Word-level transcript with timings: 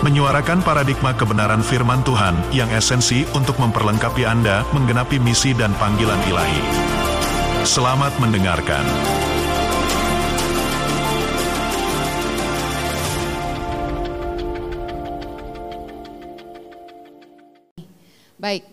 menyuarakan 0.00 0.64
paradigma 0.64 1.12
kebenaran 1.12 1.60
firman 1.60 2.00
Tuhan 2.00 2.32
yang 2.56 2.72
esensi 2.72 3.28
untuk 3.36 3.60
memperlengkapi 3.60 4.24
Anda 4.24 4.64
menggenapi 4.72 5.20
misi 5.20 5.52
dan 5.52 5.76
panggilan 5.76 6.16
ilahi. 6.24 6.62
Selamat 7.68 8.16
mendengarkan. 8.16 8.80
Baik. 18.40 18.64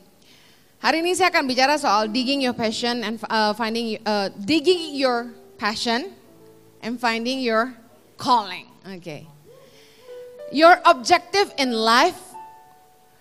Hari 0.79 1.03
ini 1.03 1.11
saya 1.11 1.27
akan 1.27 1.43
bicara 1.43 1.75
soal 1.75 2.07
digging 2.07 2.39
your 2.39 2.55
passion 2.55 3.03
and 3.03 3.19
uh, 3.27 3.51
finding 3.51 3.99
uh, 4.07 4.31
digging 4.47 4.95
your 4.95 5.35
passion 5.59 6.15
and 6.79 6.95
finding 6.95 7.43
your 7.43 7.75
calling. 8.15 8.71
Oke. 8.87 9.03
Okay. 9.03 9.36
Your 10.47 10.79
objective 10.87 11.51
in 11.59 11.75
life 11.75 12.15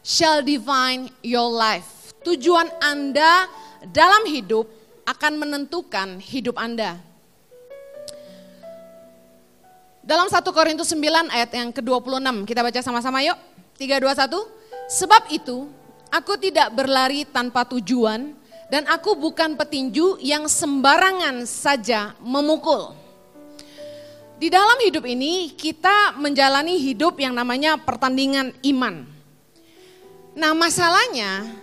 shall 0.06 0.46
define 0.46 1.10
your 1.26 1.50
life. 1.50 2.14
Tujuan 2.22 2.70
Anda 2.78 3.50
dalam 3.90 4.30
hidup 4.30 4.70
akan 5.02 5.42
menentukan 5.42 6.22
hidup 6.22 6.54
Anda. 6.54 7.02
Dalam 10.06 10.30
1 10.30 10.38
Korintus 10.54 10.86
9 10.94 11.34
ayat 11.34 11.50
yang 11.50 11.74
ke-26, 11.74 12.46
kita 12.46 12.62
baca 12.62 12.78
sama-sama 12.78 13.26
yuk. 13.26 13.34
3, 13.74 13.98
2, 13.98 14.06
1. 14.06 14.30
Sebab 14.86 15.22
itu, 15.34 15.66
aku 16.14 16.38
tidak 16.38 16.70
berlari 16.78 17.26
tanpa 17.26 17.66
tujuan 17.66 18.38
dan 18.70 18.86
aku 18.86 19.18
bukan 19.18 19.58
petinju 19.58 20.22
yang 20.22 20.46
sembarangan 20.46 21.42
saja 21.42 22.14
memukul. 22.22 23.05
Di 24.36 24.52
dalam 24.52 24.76
hidup 24.84 25.08
ini 25.08 25.48
kita 25.56 26.12
menjalani 26.20 26.76
hidup 26.76 27.16
yang 27.16 27.32
namanya 27.32 27.80
pertandingan 27.80 28.52
iman. 28.68 29.08
Nah 30.36 30.52
masalahnya 30.52 31.56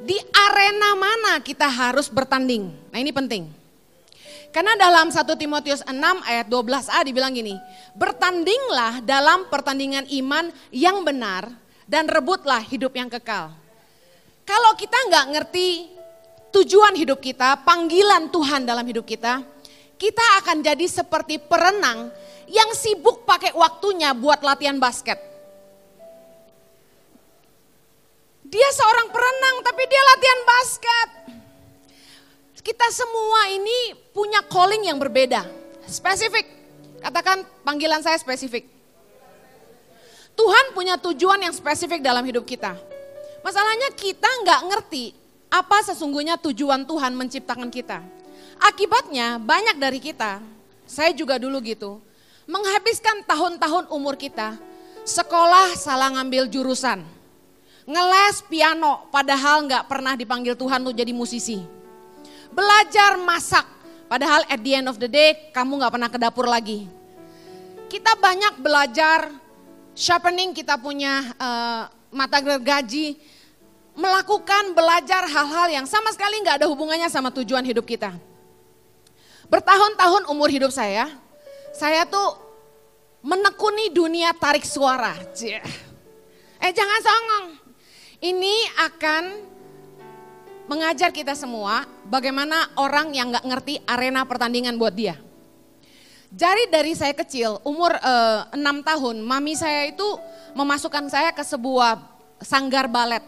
di 0.00 0.16
arena 0.32 0.96
mana 0.96 1.44
kita 1.44 1.68
harus 1.68 2.08
bertanding. 2.08 2.72
Nah 2.88 2.98
ini 3.04 3.12
penting. 3.12 3.52
Karena 4.48 4.72
dalam 4.80 5.12
1 5.12 5.28
Timotius 5.36 5.84
6 5.84 5.92
ayat 6.24 6.48
12a 6.48 7.04
dibilang 7.04 7.36
gini, 7.36 7.60
bertandinglah 7.92 9.04
dalam 9.04 9.52
pertandingan 9.52 10.08
iman 10.08 10.48
yang 10.72 11.04
benar 11.04 11.52
dan 11.84 12.08
rebutlah 12.08 12.64
hidup 12.64 12.96
yang 12.96 13.12
kekal. 13.12 13.52
Kalau 14.48 14.72
kita 14.72 14.96
nggak 15.12 15.26
ngerti 15.36 15.92
tujuan 16.48 16.96
hidup 16.96 17.20
kita, 17.20 17.60
panggilan 17.68 18.32
Tuhan 18.32 18.64
dalam 18.64 18.88
hidup 18.88 19.04
kita, 19.04 19.44
kita 19.96 20.24
akan 20.44 20.60
jadi 20.60 20.86
seperti 20.88 21.40
perenang 21.40 22.12
yang 22.46 22.70
sibuk 22.76 23.24
pakai 23.24 23.56
waktunya 23.56 24.12
buat 24.12 24.44
latihan 24.44 24.76
basket. 24.76 25.18
Dia 28.46 28.68
seorang 28.70 29.10
perenang 29.10 29.56
tapi 29.66 29.82
dia 29.90 30.02
latihan 30.14 30.40
basket. 30.46 31.08
Kita 32.62 32.86
semua 32.90 33.54
ini 33.54 33.94
punya 34.10 34.42
calling 34.42 34.90
yang 34.90 34.98
berbeda, 34.98 35.46
spesifik. 35.86 36.50
Katakan 36.98 37.46
panggilan 37.62 38.02
saya 38.02 38.18
spesifik. 38.18 38.66
Tuhan 40.34 40.74
punya 40.74 40.98
tujuan 40.98 41.40
yang 41.46 41.54
spesifik 41.54 42.02
dalam 42.02 42.26
hidup 42.26 42.42
kita. 42.42 42.74
Masalahnya 43.46 43.94
kita 43.94 44.26
nggak 44.42 44.60
ngerti 44.66 45.14
apa 45.46 45.78
sesungguhnya 45.86 46.36
tujuan 46.42 46.82
Tuhan 46.84 47.14
menciptakan 47.14 47.70
kita. 47.70 48.02
Akibatnya 48.56 49.36
banyak 49.36 49.76
dari 49.76 50.00
kita, 50.00 50.40
saya 50.88 51.12
juga 51.12 51.36
dulu 51.36 51.60
gitu, 51.60 52.00
menghabiskan 52.48 53.26
tahun-tahun 53.26 53.90
umur 53.92 54.16
kita, 54.16 54.56
sekolah 55.04 55.76
salah 55.76 56.14
ngambil 56.16 56.48
jurusan, 56.48 57.04
ngeles 57.86 58.42
piano 58.50 59.06
padahal 59.14 59.66
nggak 59.66 59.84
pernah 59.86 60.18
dipanggil 60.18 60.58
Tuhan 60.58 60.82
untuk 60.82 60.96
jadi 60.96 61.12
musisi. 61.14 61.62
Belajar 62.50 63.20
masak, 63.20 63.66
padahal 64.10 64.42
at 64.48 64.60
the 64.62 64.72
end 64.72 64.88
of 64.88 64.96
the 64.96 65.10
day 65.10 65.52
kamu 65.52 65.78
nggak 65.82 65.92
pernah 65.92 66.10
ke 66.10 66.18
dapur 66.18 66.46
lagi. 66.48 66.88
Kita 67.86 68.18
banyak 68.18 68.58
belajar 68.58 69.30
sharpening 69.94 70.50
kita 70.50 70.74
punya 70.74 71.32
uh, 71.38 71.86
mata 72.10 72.42
gergaji, 72.42 73.14
melakukan 73.94 74.74
belajar 74.76 75.24
hal-hal 75.24 75.68
yang 75.70 75.86
sama 75.86 76.10
sekali 76.10 76.42
nggak 76.42 76.62
ada 76.62 76.66
hubungannya 76.66 77.06
sama 77.06 77.30
tujuan 77.30 77.62
hidup 77.62 77.86
kita. 77.86 78.12
Bertahun-tahun 79.46 80.26
umur 80.26 80.50
hidup 80.50 80.74
saya, 80.74 81.06
saya 81.70 82.02
tuh 82.06 82.34
menekuni 83.22 83.94
dunia 83.94 84.34
tarik 84.34 84.66
suara. 84.66 85.14
Eh 86.62 86.72
jangan 86.74 87.00
songong. 87.02 87.46
Ini 88.16 88.54
akan 88.90 89.24
mengajar 90.66 91.14
kita 91.14 91.38
semua 91.38 91.86
bagaimana 92.10 92.74
orang 92.74 93.14
yang 93.14 93.30
gak 93.30 93.46
ngerti 93.46 93.74
arena 93.86 94.26
pertandingan 94.26 94.74
buat 94.74 94.94
dia. 94.94 95.14
Jadi 96.26 96.66
dari 96.66 96.92
saya 96.98 97.14
kecil, 97.14 97.62
umur 97.62 97.94
eh, 97.94 98.40
6 98.50 98.58
tahun, 98.82 99.16
mami 99.22 99.54
saya 99.54 99.86
itu 99.86 100.04
memasukkan 100.58 101.06
saya 101.06 101.30
ke 101.30 101.46
sebuah 101.46 102.02
sanggar 102.42 102.90
balet. 102.90 103.22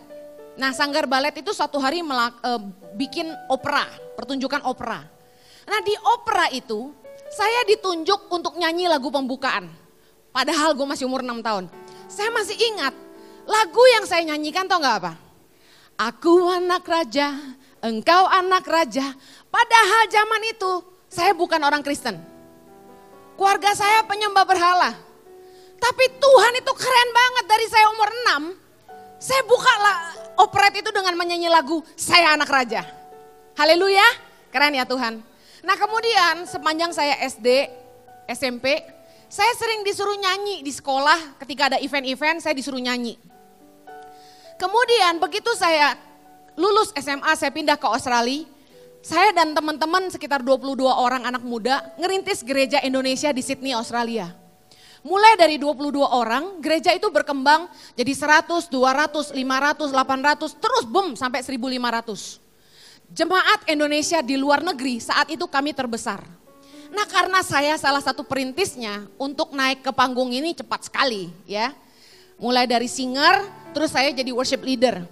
Nah 0.58 0.74
sanggar 0.74 1.06
balet 1.06 1.38
itu 1.38 1.54
suatu 1.54 1.78
hari 1.78 2.02
melak, 2.02 2.34
uh, 2.42 2.58
bikin 2.98 3.30
opera, 3.46 3.86
pertunjukan 4.18 4.66
opera. 4.66 5.06
Nah 5.68 5.80
di 5.84 5.94
opera 6.00 6.48
itu 6.48 6.90
saya 7.28 7.60
ditunjuk 7.68 8.32
untuk 8.32 8.56
nyanyi 8.56 8.88
lagu 8.88 9.12
pembukaan. 9.12 9.68
Padahal 10.32 10.72
gue 10.72 10.86
masih 10.88 11.04
umur 11.04 11.20
6 11.20 11.44
tahun. 11.44 11.64
Saya 12.08 12.32
masih 12.32 12.56
ingat 12.56 12.96
lagu 13.44 13.84
yang 13.92 14.08
saya 14.08 14.24
nyanyikan 14.24 14.64
tau 14.64 14.80
gak 14.80 14.96
apa? 15.04 15.12
Aku 15.98 16.48
anak 16.48 16.88
raja, 16.88 17.36
engkau 17.84 18.24
anak 18.32 18.64
raja. 18.64 19.12
Padahal 19.52 20.02
zaman 20.08 20.42
itu 20.48 20.72
saya 21.10 21.36
bukan 21.36 21.60
orang 21.60 21.84
Kristen. 21.84 22.16
Keluarga 23.36 23.70
saya 23.76 24.02
penyembah 24.08 24.44
berhala. 24.48 24.90
Tapi 25.78 26.04
Tuhan 26.18 26.52
itu 26.58 26.72
keren 26.74 27.10
banget 27.14 27.44
dari 27.46 27.66
saya 27.70 27.86
umur 27.92 28.08
6. 28.56 29.22
Saya 29.22 29.42
buka 29.46 29.72
operet 30.38 30.74
itu 30.78 30.90
dengan 30.94 31.14
menyanyi 31.18 31.50
lagu 31.50 31.82
Saya 31.98 32.34
Anak 32.34 32.50
Raja. 32.50 32.86
Haleluya, 33.58 34.06
keren 34.54 34.78
ya 34.78 34.86
Tuhan. 34.86 35.22
Nah 35.66 35.74
kemudian 35.74 36.46
sepanjang 36.46 36.94
saya 36.94 37.18
SD, 37.26 37.66
SMP, 38.30 38.78
saya 39.26 39.52
sering 39.58 39.82
disuruh 39.82 40.14
nyanyi 40.14 40.62
di 40.62 40.70
sekolah 40.70 41.40
ketika 41.42 41.74
ada 41.74 41.78
event-event 41.82 42.38
saya 42.38 42.54
disuruh 42.54 42.78
nyanyi. 42.78 43.18
Kemudian 44.58 45.18
begitu 45.18 45.50
saya 45.58 45.98
lulus 46.54 46.94
SMA 46.94 47.32
saya 47.34 47.50
pindah 47.50 47.74
ke 47.78 47.86
Australia, 47.86 48.46
saya 49.02 49.30
dan 49.34 49.54
teman-teman 49.54 50.10
sekitar 50.10 50.42
22 50.42 50.82
orang 50.86 51.26
anak 51.26 51.42
muda 51.42 51.94
ngerintis 51.98 52.42
gereja 52.42 52.82
Indonesia 52.82 53.30
di 53.34 53.42
Sydney, 53.42 53.74
Australia. 53.74 54.34
Mulai 55.06 55.38
dari 55.38 55.62
22 55.62 55.94
orang, 56.02 56.58
gereja 56.58 56.90
itu 56.90 57.06
berkembang 57.06 57.70
jadi 57.94 58.10
100, 58.10 58.66
200, 58.66 59.30
500, 59.30 59.94
800, 59.94 60.58
terus 60.58 60.84
boom 60.90 61.14
sampai 61.14 61.38
1500 61.42 62.47
jemaat 63.12 63.64
Indonesia 63.68 64.20
di 64.20 64.36
luar 64.36 64.60
negeri 64.60 65.00
saat 65.00 65.32
itu 65.32 65.44
kami 65.48 65.72
terbesar. 65.72 66.20
Nah 66.88 67.04
karena 67.04 67.44
saya 67.44 67.76
salah 67.76 68.00
satu 68.00 68.24
perintisnya 68.24 69.04
untuk 69.20 69.52
naik 69.52 69.84
ke 69.84 69.92
panggung 69.92 70.32
ini 70.32 70.56
cepat 70.56 70.88
sekali 70.88 71.28
ya. 71.44 71.72
Mulai 72.38 72.70
dari 72.70 72.86
singer, 72.86 73.44
terus 73.74 73.90
saya 73.90 74.14
jadi 74.14 74.30
worship 74.30 74.62
leader. 74.62 75.04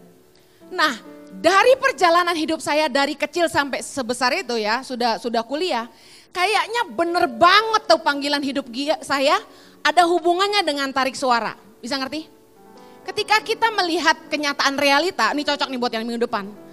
Nah 0.72 0.94
dari 1.37 1.75
perjalanan 1.76 2.37
hidup 2.38 2.62
saya 2.62 2.88
dari 2.88 3.19
kecil 3.19 3.50
sampai 3.50 3.82
sebesar 3.82 4.32
itu 4.40 4.56
ya, 4.56 4.81
sudah 4.81 5.19
sudah 5.20 5.42
kuliah, 5.44 5.90
kayaknya 6.32 6.87
bener 6.94 7.26
banget 7.28 7.82
tuh 7.90 8.00
panggilan 8.00 8.40
hidup 8.40 8.64
saya 9.04 9.37
ada 9.84 10.02
hubungannya 10.06 10.62
dengan 10.64 10.88
tarik 10.94 11.19
suara. 11.19 11.58
Bisa 11.82 11.99
ngerti? 12.00 12.25
Ketika 13.04 13.38
kita 13.38 13.70
melihat 13.70 14.16
kenyataan 14.26 14.75
realita, 14.75 15.31
ini 15.31 15.46
cocok 15.46 15.70
nih 15.70 15.78
buat 15.78 15.92
yang 15.94 16.02
minggu 16.02 16.26
depan 16.26 16.65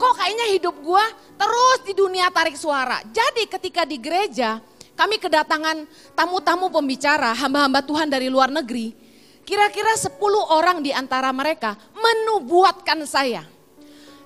kok 0.00 0.16
kayaknya 0.16 0.46
hidup 0.56 0.76
gue 0.80 1.04
terus 1.36 1.78
di 1.84 1.92
dunia 1.92 2.32
tarik 2.32 2.56
suara. 2.56 3.04
Jadi 3.04 3.44
ketika 3.44 3.84
di 3.84 4.00
gereja 4.00 4.56
kami 4.96 5.20
kedatangan 5.20 5.84
tamu-tamu 6.16 6.72
pembicara, 6.72 7.36
hamba-hamba 7.36 7.84
Tuhan 7.84 8.08
dari 8.08 8.32
luar 8.32 8.48
negeri. 8.48 8.96
Kira-kira 9.44 9.96
10 9.96 10.16
orang 10.52 10.80
di 10.80 10.92
antara 10.92 11.28
mereka 11.32 11.76
menubuatkan 11.92 13.04
saya. 13.04 13.44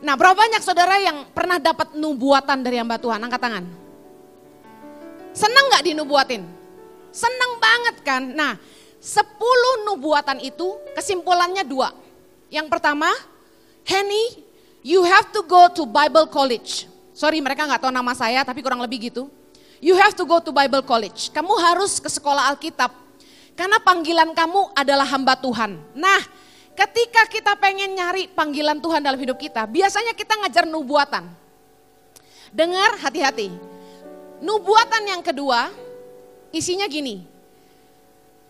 Nah 0.02 0.14
berapa 0.18 0.36
banyak 0.36 0.60
saudara 0.60 1.00
yang 1.00 1.30
pernah 1.32 1.56
dapat 1.56 1.96
nubuatan 1.96 2.60
dari 2.60 2.76
hamba 2.76 3.00
Tuhan? 3.00 3.22
Angkat 3.22 3.40
tangan. 3.40 3.64
Senang 5.32 5.64
gak 5.72 5.86
dinubuatin? 5.86 6.42
Senang 7.14 7.56
banget 7.62 7.96
kan? 8.04 8.22
Nah 8.34 8.58
sepuluh 9.00 9.86
nubuatan 9.88 10.42
itu 10.44 10.76
kesimpulannya 10.92 11.64
dua. 11.64 11.94
Yang 12.52 12.66
pertama, 12.68 13.08
Henny, 13.86 14.44
you 14.84 15.00
have 15.02 15.32
to 15.32 15.40
go 15.48 15.72
to 15.72 15.88
Bible 15.88 16.28
College. 16.28 16.86
Sorry 17.16 17.40
mereka 17.40 17.64
nggak 17.64 17.88
tahu 17.88 17.92
nama 17.94 18.12
saya 18.12 18.44
tapi 18.44 18.60
kurang 18.60 18.84
lebih 18.84 19.08
gitu. 19.08 19.32
You 19.81 19.96
have 19.96 20.12
to 20.14 20.28
go 20.28 20.38
to 20.44 20.52
Bible 20.52 20.84
College. 20.84 21.32
Kamu 21.32 21.56
harus 21.56 21.98
ke 21.98 22.06
sekolah 22.12 22.52
Alkitab. 22.52 22.92
Karena 23.56 23.81
panggilan 23.81 24.36
kamu 24.36 24.76
adalah 24.76 25.06
hamba 25.08 25.38
Tuhan. 25.38 25.78
Nah, 25.96 26.20
ketika 26.75 27.28
kita 27.31 27.52
pengen 27.56 27.92
nyari 27.96 28.28
panggilan 28.32 28.81
Tuhan 28.81 29.00
dalam 29.00 29.20
hidup 29.20 29.38
kita, 29.38 29.64
biasanya 29.69 30.12
kita 30.12 30.34
ngajar 30.40 30.64
nubuatan. 30.66 31.28
Dengar 32.50 32.98
hati-hati. 32.98 33.52
Nubuatan 34.42 35.02
yang 35.06 35.22
kedua, 35.22 35.70
isinya 36.50 36.88
gini. 36.90 37.22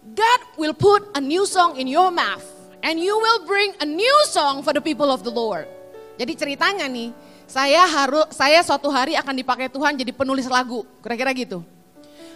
God 0.04 0.40
will 0.60 0.76
put 0.76 1.02
a 1.16 1.20
new 1.20 1.48
song 1.48 1.81
in 1.81 1.88
your 1.88 2.12
mouth 2.12 2.44
and 2.84 3.00
you 3.00 3.16
will 3.16 3.40
bring 3.48 3.72
a 3.81 3.88
new 3.88 4.16
song 4.28 4.60
for 4.60 4.76
the 4.76 4.84
people 4.84 5.08
of 5.08 5.25
the 5.25 5.32
Lord. 5.32 5.64
Jadi 6.14 6.32
ceritanya 6.38 6.87
nih, 6.87 7.11
saya 7.44 7.82
harus 7.84 8.26
saya 8.31 8.62
suatu 8.62 8.87
hari 8.88 9.19
akan 9.19 9.34
dipakai 9.34 9.66
Tuhan 9.66 9.99
jadi 9.99 10.12
penulis 10.14 10.46
lagu, 10.46 10.87
kira-kira 11.02 11.34
gitu. 11.34 11.61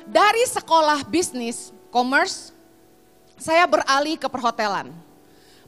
Dari 0.08 0.44
sekolah 0.48 1.04
bisnis, 1.06 1.70
commerce, 1.92 2.50
saya 3.38 3.68
beralih 3.70 4.18
ke 4.18 4.26
perhotelan. 4.26 4.90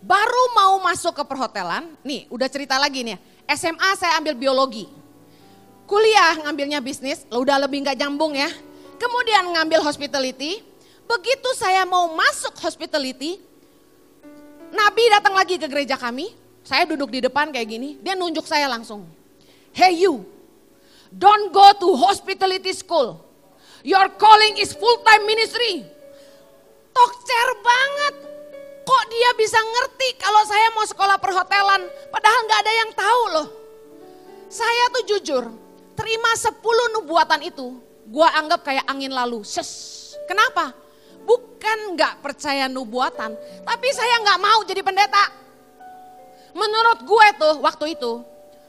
Baru 0.00 0.44
mau 0.56 0.80
masuk 0.80 1.12
ke 1.12 1.24
perhotelan, 1.28 1.92
nih 2.00 2.26
udah 2.32 2.48
cerita 2.48 2.80
lagi 2.80 3.04
nih. 3.04 3.20
SMA 3.52 3.90
saya 4.00 4.16
ambil 4.18 4.34
biologi. 4.34 4.88
Kuliah 5.84 6.40
ngambilnya 6.46 6.80
bisnis, 6.80 7.26
udah 7.28 7.60
lebih 7.60 7.84
nggak 7.84 7.98
nyambung 7.98 8.32
ya. 8.32 8.48
Kemudian 8.96 9.44
ngambil 9.54 9.82
hospitality. 9.84 10.62
Begitu 11.04 11.48
saya 11.58 11.82
mau 11.82 12.06
masuk 12.14 12.54
hospitality, 12.62 13.42
Nabi 14.70 15.02
datang 15.10 15.34
lagi 15.34 15.58
ke 15.58 15.66
gereja 15.66 15.98
kami. 15.98 16.39
Saya 16.60 16.84
duduk 16.86 17.10
di 17.10 17.20
depan 17.24 17.50
kayak 17.50 17.68
gini, 17.68 17.96
dia 18.00 18.12
nunjuk 18.14 18.44
saya 18.44 18.68
langsung. 18.68 19.08
Hey 19.72 20.04
you, 20.04 20.26
don't 21.10 21.50
go 21.54 21.66
to 21.78 21.88
hospitality 21.96 22.74
school. 22.76 23.18
Your 23.80 24.12
calling 24.20 24.60
is 24.60 24.76
full-time 24.76 25.24
ministry. 25.24 25.88
Tokcer 26.92 27.48
banget. 27.64 28.14
Kok 28.84 29.04
dia 29.08 29.30
bisa 29.38 29.56
ngerti 29.56 30.18
kalau 30.18 30.42
saya 30.44 30.68
mau 30.74 30.84
sekolah 30.84 31.16
perhotelan, 31.16 31.82
padahal 32.10 32.40
nggak 32.44 32.60
ada 32.60 32.72
yang 32.74 32.90
tahu 32.92 33.22
loh. 33.38 33.48
Saya 34.50 34.90
tuh 34.90 35.04
jujur, 35.14 35.44
terima 35.94 36.30
10 36.34 36.58
nubuatan 36.98 37.40
itu, 37.46 37.78
gua 38.10 38.34
anggap 38.34 38.66
kayak 38.66 38.84
angin 38.90 39.14
lalu. 39.14 39.46
Ses. 39.46 39.70
Kenapa? 40.26 40.74
Bukan 41.22 41.94
nggak 41.94 42.18
percaya 42.18 42.66
nubuatan, 42.66 43.38
tapi 43.62 43.88
saya 43.94 44.18
nggak 44.26 44.40
mau 44.42 44.60
jadi 44.66 44.82
pendeta. 44.82 45.30
Menurut 46.50 46.98
gue 47.06 47.26
tuh 47.38 47.54
waktu 47.62 47.94
itu, 47.94 48.22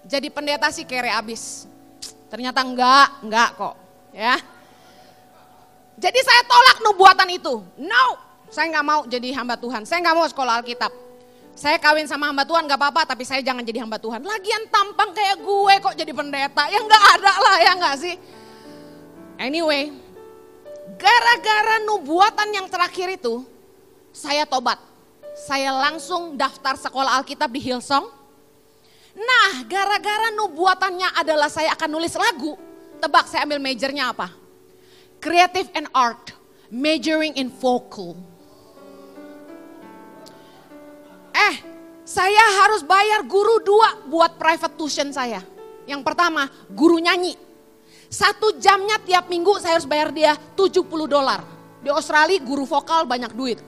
jadi 0.06 0.28
pendeta 0.30 0.70
sih 0.70 0.86
kere 0.86 1.10
abis. 1.10 1.66
Ternyata 2.32 2.64
enggak, 2.64 3.08
enggak 3.26 3.50
kok. 3.58 3.76
Ya. 4.16 4.40
Jadi 6.02 6.20
saya 6.24 6.42
tolak 6.48 6.78
nubuatan 6.82 7.30
itu. 7.30 7.62
No, 7.78 8.06
saya 8.50 8.68
nggak 8.72 8.86
mau 8.86 9.02
jadi 9.08 9.30
hamba 9.38 9.56
Tuhan. 9.56 9.86
Saya 9.88 10.00
nggak 10.04 10.16
mau 10.18 10.28
sekolah 10.28 10.60
Alkitab. 10.60 10.92
Saya 11.52 11.78
kawin 11.78 12.08
sama 12.08 12.32
hamba 12.32 12.48
Tuhan 12.48 12.66
nggak 12.66 12.80
apa-apa, 12.80 13.02
tapi 13.06 13.28
saya 13.28 13.44
jangan 13.44 13.62
jadi 13.62 13.84
hamba 13.84 14.00
Tuhan. 14.00 14.24
Lagian 14.24 14.66
tampang 14.72 15.12
kayak 15.12 15.38
gue 15.44 15.74
kok 15.84 15.96
jadi 15.96 16.12
pendeta. 16.16 16.64
Ya 16.72 16.80
nggak 16.80 17.04
ada 17.20 17.34
lah 17.38 17.58
ya 17.62 17.72
nggak 17.76 17.96
sih. 18.00 18.16
Anyway, 19.38 19.94
gara-gara 20.98 21.82
nubuatan 21.86 22.50
yang 22.56 22.68
terakhir 22.70 23.14
itu, 23.18 23.44
saya 24.14 24.46
tobat. 24.46 24.91
Saya 25.32 25.72
langsung 25.72 26.36
daftar 26.36 26.76
sekolah 26.76 27.20
Alkitab 27.22 27.50
di 27.52 27.64
Hillsong 27.64 28.22
Nah, 29.12 29.68
gara-gara 29.68 30.32
nubuatannya 30.32 31.20
adalah 31.20 31.52
saya 31.52 31.76
akan 31.76 31.90
nulis 31.92 32.16
lagu. 32.16 32.56
Tebak 33.02 33.28
saya 33.28 33.44
ambil 33.44 33.60
majornya 33.60 34.14
apa? 34.14 34.32
Creative 35.20 35.68
and 35.76 35.92
Art, 35.92 36.32
majoring 36.72 37.36
in 37.36 37.52
vocal. 37.52 38.16
Eh, 41.36 41.56
saya 42.08 42.44
harus 42.64 42.86
bayar 42.86 43.26
guru 43.28 43.60
dua 43.62 44.00
buat 44.08 44.40
private 44.40 44.80
tuition 44.80 45.12
saya. 45.12 45.44
Yang 45.84 46.02
pertama, 46.08 46.48
guru 46.72 47.02
nyanyi. 47.02 47.36
Satu 48.12 48.60
jamnya 48.60 49.00
tiap 49.04 49.28
minggu 49.32 49.60
saya 49.60 49.80
harus 49.80 49.88
bayar 49.88 50.12
dia 50.12 50.36
70 50.56 50.88
dolar. 51.08 51.44
Di 51.82 51.90
Australia 51.90 52.38
guru 52.44 52.68
vokal 52.68 53.08
banyak 53.08 53.32
duit. 53.34 53.60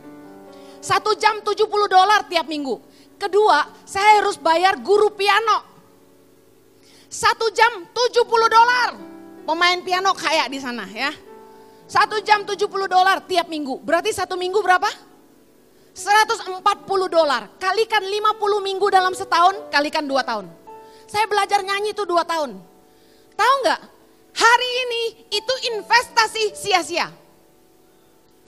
Satu 0.84 1.16
jam 1.16 1.40
70 1.40 1.64
dolar 1.88 2.28
tiap 2.28 2.44
minggu. 2.44 2.76
Kedua, 3.16 3.64
saya 3.88 4.20
harus 4.20 4.36
bayar 4.36 4.76
guru 4.84 5.08
piano. 5.16 5.64
Satu 7.08 7.48
jam 7.56 7.88
70 7.88 8.28
dolar. 8.52 9.00
Pemain 9.48 9.80
piano 9.80 10.12
kaya 10.12 10.52
di 10.52 10.60
sana 10.60 10.84
ya. 10.92 11.16
Satu 11.88 12.20
jam 12.20 12.44
70 12.44 12.68
dolar 12.68 13.24
tiap 13.24 13.48
minggu. 13.48 13.80
Berarti 13.80 14.12
satu 14.12 14.36
minggu 14.36 14.60
berapa? 14.60 14.92
140 15.96 16.52
dolar. 17.08 17.48
Kalikan 17.64 18.04
50 18.04 18.60
minggu 18.60 18.88
dalam 18.92 19.16
setahun, 19.16 19.72
kalikan 19.72 20.04
dua 20.04 20.20
tahun. 20.28 20.52
Saya 21.08 21.32
belajar 21.32 21.64
nyanyi 21.64 21.96
itu 21.96 22.04
dua 22.04 22.28
tahun. 22.28 22.60
Tahu 23.40 23.54
nggak? 23.64 23.82
Hari 24.34 24.70
ini 24.84 25.04
itu 25.32 25.54
investasi 25.78 26.44
sia-sia. 26.60 27.08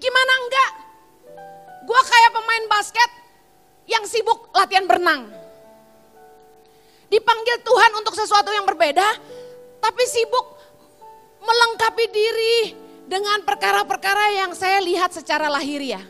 Gimana 0.01 0.33
enggak? 0.43 0.84
Gua 1.85 2.01
kayak 2.01 2.31
pemain 2.33 2.65
basket, 2.67 3.09
yang 3.85 4.03
sibuk 4.09 4.49
latihan 4.51 4.85
berenang. 4.89 5.29
Dipanggil 7.05 7.61
Tuhan 7.61 7.91
untuk 8.01 8.17
sesuatu 8.17 8.49
yang 8.49 8.65
berbeda, 8.65 9.05
tapi 9.77 10.03
sibuk 10.09 10.57
melengkapi 11.45 12.05
diri 12.09 12.57
dengan 13.05 13.45
perkara-perkara 13.45 14.41
yang 14.41 14.51
saya 14.57 14.81
lihat 14.81 15.13
secara 15.13 15.45
lahiriah. 15.45 16.01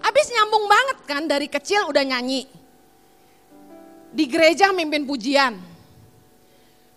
Habis 0.00 0.32
nyambung 0.32 0.64
banget 0.68 0.98
kan 1.04 1.22
dari 1.28 1.48
kecil 1.48 1.88
udah 1.88 2.04
nyanyi. 2.04 2.48
Di 4.14 4.24
gereja 4.24 4.72
mimpin 4.72 5.04
pujian. 5.04 5.56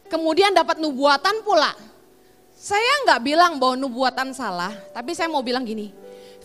Kemudian 0.07 0.55
dapat 0.55 0.79
nubuatan 0.79 1.43
pula. 1.43 1.75
Saya 2.55 3.03
nggak 3.03 3.21
bilang 3.27 3.59
bahwa 3.59 3.75
nubuatan 3.75 4.31
salah, 4.31 4.71
tapi 4.95 5.11
saya 5.11 5.27
mau 5.27 5.43
bilang 5.43 5.67
gini. 5.67 5.91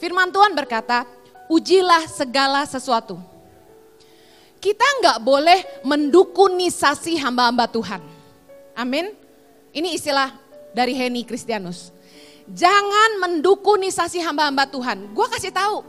Firman 0.03 0.35
Tuhan 0.35 0.53
berkata, 0.59 1.07
ujilah 1.53 2.09
segala 2.09 2.65
sesuatu 2.65 3.21
kita 4.63 4.87
nggak 5.03 5.19
boleh 5.27 5.59
mendukunisasi 5.83 7.19
hamba-hamba 7.19 7.67
Tuhan. 7.67 7.99
Amin. 8.79 9.11
Ini 9.75 9.99
istilah 9.99 10.31
dari 10.71 10.95
Heni 10.95 11.27
Kristianus. 11.27 11.91
Jangan 12.47 13.19
mendukunisasi 13.27 14.23
hamba-hamba 14.23 14.71
Tuhan. 14.71 15.11
Gue 15.11 15.27
kasih 15.35 15.51
tahu, 15.51 15.83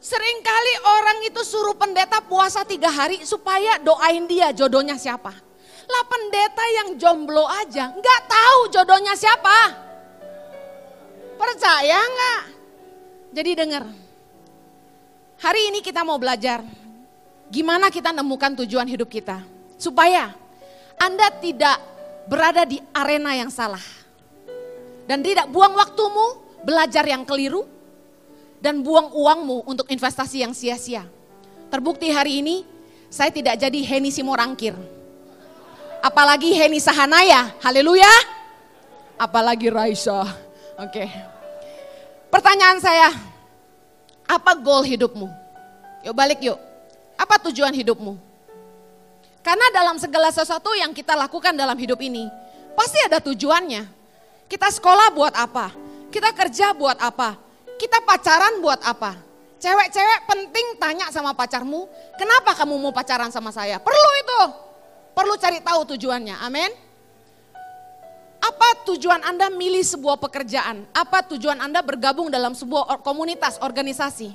sering 0.00 0.38
kali 0.40 0.74
orang 0.80 1.18
itu 1.28 1.44
suruh 1.44 1.76
pendeta 1.76 2.24
puasa 2.24 2.64
tiga 2.64 2.88
hari 2.88 3.20
supaya 3.28 3.76
doain 3.84 4.24
dia 4.24 4.48
jodohnya 4.56 4.96
siapa. 4.96 5.36
Lah 5.84 6.04
pendeta 6.08 6.64
yang 6.80 6.88
jomblo 6.96 7.44
aja 7.44 7.92
nggak 7.92 8.20
tahu 8.32 8.60
jodohnya 8.72 9.12
siapa. 9.12 9.76
Percaya 11.36 12.00
nggak? 12.00 12.42
Jadi 13.36 13.50
dengar. 13.52 13.84
Hari 15.40 15.72
ini 15.72 15.80
kita 15.80 16.04
mau 16.04 16.20
belajar 16.20 16.60
Gimana 17.50 17.90
kita 17.90 18.14
nemukan 18.14 18.62
tujuan 18.62 18.86
hidup 18.86 19.10
kita? 19.10 19.42
Supaya 19.74 20.30
Anda 20.94 21.34
tidak 21.42 21.82
berada 22.30 22.62
di 22.62 22.78
arena 22.94 23.34
yang 23.34 23.50
salah. 23.50 23.82
Dan 25.10 25.18
tidak 25.26 25.50
buang 25.50 25.74
waktumu 25.74 26.38
belajar 26.62 27.02
yang 27.10 27.26
keliru. 27.26 27.66
Dan 28.62 28.86
buang 28.86 29.10
uangmu 29.10 29.66
untuk 29.66 29.90
investasi 29.90 30.46
yang 30.46 30.54
sia-sia. 30.54 31.02
Terbukti 31.74 32.14
hari 32.14 32.38
ini 32.38 32.62
saya 33.10 33.34
tidak 33.34 33.58
jadi 33.58 33.82
Heni 33.82 34.14
Simorangkir. 34.14 34.78
Apalagi 35.98 36.54
Heni 36.54 36.78
Sahanaya, 36.78 37.50
haleluya. 37.66 38.08
Apalagi 39.18 39.74
Raisa, 39.74 40.22
oke. 40.78 40.92
Okay. 40.92 41.08
Pertanyaan 42.30 42.78
saya, 42.78 43.10
apa 44.30 44.54
goal 44.54 44.86
hidupmu? 44.86 45.26
Yuk 46.06 46.14
balik 46.14 46.38
yuk. 46.38 46.54
Apa 47.18 47.42
tujuan 47.50 47.74
hidupmu? 47.74 48.14
Karena 49.42 49.66
dalam 49.74 49.98
segala 49.98 50.30
sesuatu 50.30 50.70
yang 50.78 50.94
kita 50.94 51.18
lakukan 51.18 51.50
dalam 51.56 51.74
hidup 51.74 51.98
ini, 51.98 52.30
pasti 52.78 53.02
ada 53.02 53.18
tujuannya. 53.18 53.88
Kita 54.46 54.70
sekolah 54.70 55.10
buat 55.10 55.34
apa? 55.34 55.74
Kita 56.14 56.30
kerja 56.30 56.70
buat 56.76 56.96
apa? 57.02 57.34
Kita 57.80 58.04
pacaran 58.06 58.62
buat 58.62 58.78
apa? 58.84 59.18
Cewek-cewek 59.60 60.20
penting 60.24 60.66
tanya 60.80 61.12
sama 61.12 61.36
pacarmu, 61.36 61.84
kenapa 62.16 62.56
kamu 62.56 62.80
mau 62.80 62.92
pacaran 62.94 63.28
sama 63.28 63.52
saya? 63.52 63.76
Perlu 63.76 64.10
itu. 64.22 64.42
perlu 65.10 65.36
cari 65.36 65.60
tahu 65.60 65.84
tujuannya. 65.84 66.38
Amin. 66.40 66.70
Tujuan 68.88 69.20
Anda 69.20 69.52
milih 69.52 69.84
sebuah 69.84 70.16
pekerjaan? 70.16 70.88
Apa 70.96 71.20
tujuan 71.34 71.60
Anda 71.60 71.84
bergabung 71.84 72.32
dalam 72.32 72.56
sebuah 72.56 73.04
komunitas, 73.04 73.60
organisasi? 73.60 74.32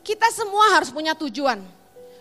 Kita 0.00 0.28
semua 0.32 0.78
harus 0.78 0.88
punya 0.88 1.12
tujuan. 1.12 1.60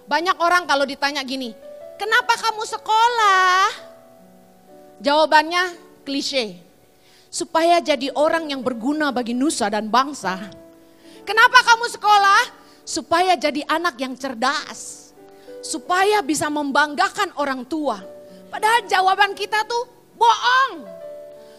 Banyak 0.07 0.37
orang 0.39 0.67
kalau 0.67 0.83
ditanya 0.83 1.23
gini, 1.23 1.55
kenapa 1.95 2.35
kamu 2.35 2.63
sekolah? 2.67 3.63
Jawabannya 4.99 5.79
klise. 6.03 6.59
Supaya 7.27 7.79
jadi 7.83 8.11
orang 8.15 8.51
yang 8.51 8.63
berguna 8.63 9.11
bagi 9.11 9.35
nusa 9.35 9.67
dan 9.71 9.87
bangsa. 9.91 10.39
Kenapa 11.27 11.59
kamu 11.63 11.85
sekolah? 11.91 12.43
Supaya 12.87 13.35
jadi 13.35 13.63
anak 13.67 13.99
yang 13.99 14.15
cerdas. 14.15 15.11
Supaya 15.59 16.23
bisa 16.23 16.47
membanggakan 16.47 17.35
orang 17.35 17.67
tua. 17.67 17.99
Padahal 18.47 18.87
jawaban 18.87 19.35
kita 19.35 19.59
tuh 19.67 19.97
Bohong. 20.17 20.96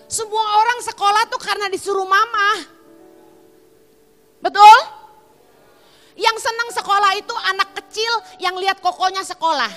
Semua 0.08 0.64
orang 0.64 0.80
sekolah 0.80 1.28
tuh 1.28 1.36
karena 1.36 1.68
disuruh 1.68 2.08
mama. 2.08 2.64
Betul? 4.40 4.78
Yang 6.16 6.48
senang 6.48 6.70
sekolah 6.72 7.12
itu 7.20 7.34
anak 7.52 7.76
kecil 7.76 8.12
yang 8.40 8.56
lihat 8.56 8.80
kokonya 8.80 9.20
sekolah. 9.22 9.70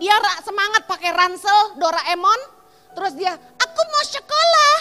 Dia 0.00 0.16
semangat 0.40 0.88
pakai 0.88 1.12
ransel 1.12 1.76
Doraemon, 1.76 2.40
terus 2.96 3.12
dia, 3.12 3.36
aku 3.36 3.80
mau 3.92 4.04
sekolah. 4.08 4.74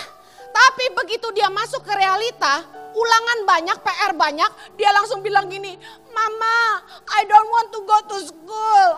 Tapi 0.51 0.85
begitu 1.03 1.27
dia 1.35 1.51
masuk 1.51 1.83
ke 1.83 1.91
realita, 1.91 2.63
ulangan 2.95 3.39
banyak, 3.47 3.77
PR 3.83 4.11
banyak, 4.15 4.51
dia 4.79 4.91
langsung 4.95 5.19
bilang 5.19 5.47
gini, 5.51 5.75
Mama, 6.11 6.83
I 7.11 7.23
don't 7.27 7.49
want 7.51 7.69
to 7.71 7.79
go 7.83 7.97
to 8.07 8.17
school. 8.23 8.89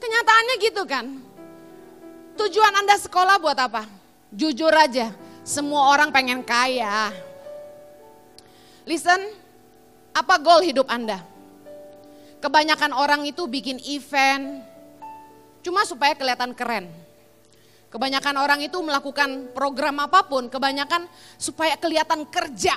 Kenyataannya 0.00 0.54
gitu 0.60 0.82
kan. 0.84 1.31
Tujuan 2.42 2.74
Anda 2.74 2.98
sekolah 2.98 3.38
buat 3.38 3.54
apa? 3.54 3.86
Jujur 4.34 4.74
aja, 4.74 5.14
semua 5.46 5.94
orang 5.94 6.10
pengen 6.10 6.42
kaya. 6.42 7.14
Listen, 8.82 9.30
apa 10.10 10.42
goal 10.42 10.66
hidup 10.66 10.90
Anda? 10.90 11.22
Kebanyakan 12.42 12.98
orang 12.98 13.22
itu 13.30 13.46
bikin 13.46 13.78
event 13.86 14.58
cuma 15.62 15.86
supaya 15.86 16.18
kelihatan 16.18 16.50
keren. 16.50 16.90
Kebanyakan 17.94 18.34
orang 18.34 18.58
itu 18.66 18.74
melakukan 18.82 19.54
program 19.54 20.02
apa 20.02 20.26
pun, 20.26 20.50
kebanyakan 20.50 21.06
supaya 21.38 21.78
kelihatan 21.78 22.26
kerja. 22.26 22.74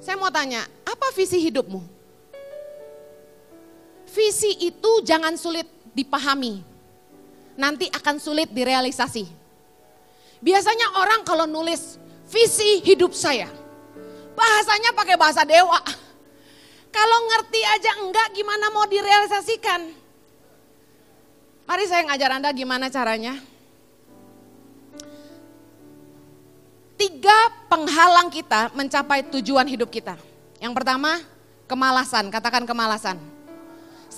Saya 0.00 0.16
mau 0.16 0.32
tanya, 0.32 0.64
apa 0.88 1.12
visi 1.12 1.36
hidupmu? 1.36 1.84
Visi 4.08 4.56
itu 4.64 5.04
jangan 5.04 5.36
sulit 5.36 5.68
dipahami, 5.92 6.77
nanti 7.58 7.90
akan 7.90 8.22
sulit 8.22 8.54
direalisasi. 8.54 9.26
Biasanya 10.38 11.02
orang 11.02 11.26
kalau 11.26 11.50
nulis 11.50 11.98
visi 12.30 12.78
hidup 12.86 13.10
saya, 13.10 13.50
bahasanya 14.38 14.94
pakai 14.94 15.18
bahasa 15.18 15.42
dewa. 15.42 15.82
Kalau 16.88 17.18
ngerti 17.28 17.60
aja 17.60 17.92
enggak 18.00 18.32
gimana 18.32 18.70
mau 18.70 18.86
direalisasikan. 18.86 19.92
Mari 21.68 21.84
saya 21.84 22.06
ngajar 22.08 22.30
Anda 22.40 22.48
gimana 22.54 22.88
caranya. 22.88 23.36
Tiga 26.96 27.38
penghalang 27.68 28.32
kita 28.32 28.72
mencapai 28.72 29.28
tujuan 29.28 29.68
hidup 29.68 29.92
kita. 29.92 30.16
Yang 30.58 30.72
pertama, 30.74 31.22
kemalasan, 31.68 32.32
katakan 32.32 32.66
kemalasan. 32.66 33.37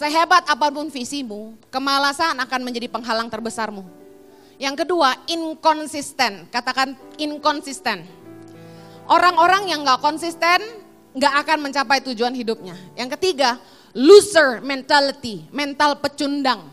Sehebat 0.00 0.48
apa 0.48 0.72
pun 0.72 0.88
visimu, 0.88 1.60
kemalasan 1.68 2.32
akan 2.40 2.60
menjadi 2.64 2.88
penghalang 2.88 3.28
terbesarmu. 3.28 3.84
Yang 4.56 4.80
kedua, 4.88 5.12
inkonsisten. 5.28 6.48
Katakan 6.48 6.96
inkonsisten. 7.20 8.08
Orang-orang 9.04 9.68
yang 9.68 9.84
gak 9.84 10.00
konsisten 10.00 10.64
gak 11.12 11.44
akan 11.44 11.68
mencapai 11.68 12.00
tujuan 12.00 12.32
hidupnya. 12.32 12.80
Yang 12.96 13.20
ketiga, 13.20 13.60
loser 13.92 14.64
mentality, 14.64 15.44
mental 15.52 16.00
pecundang. 16.00 16.64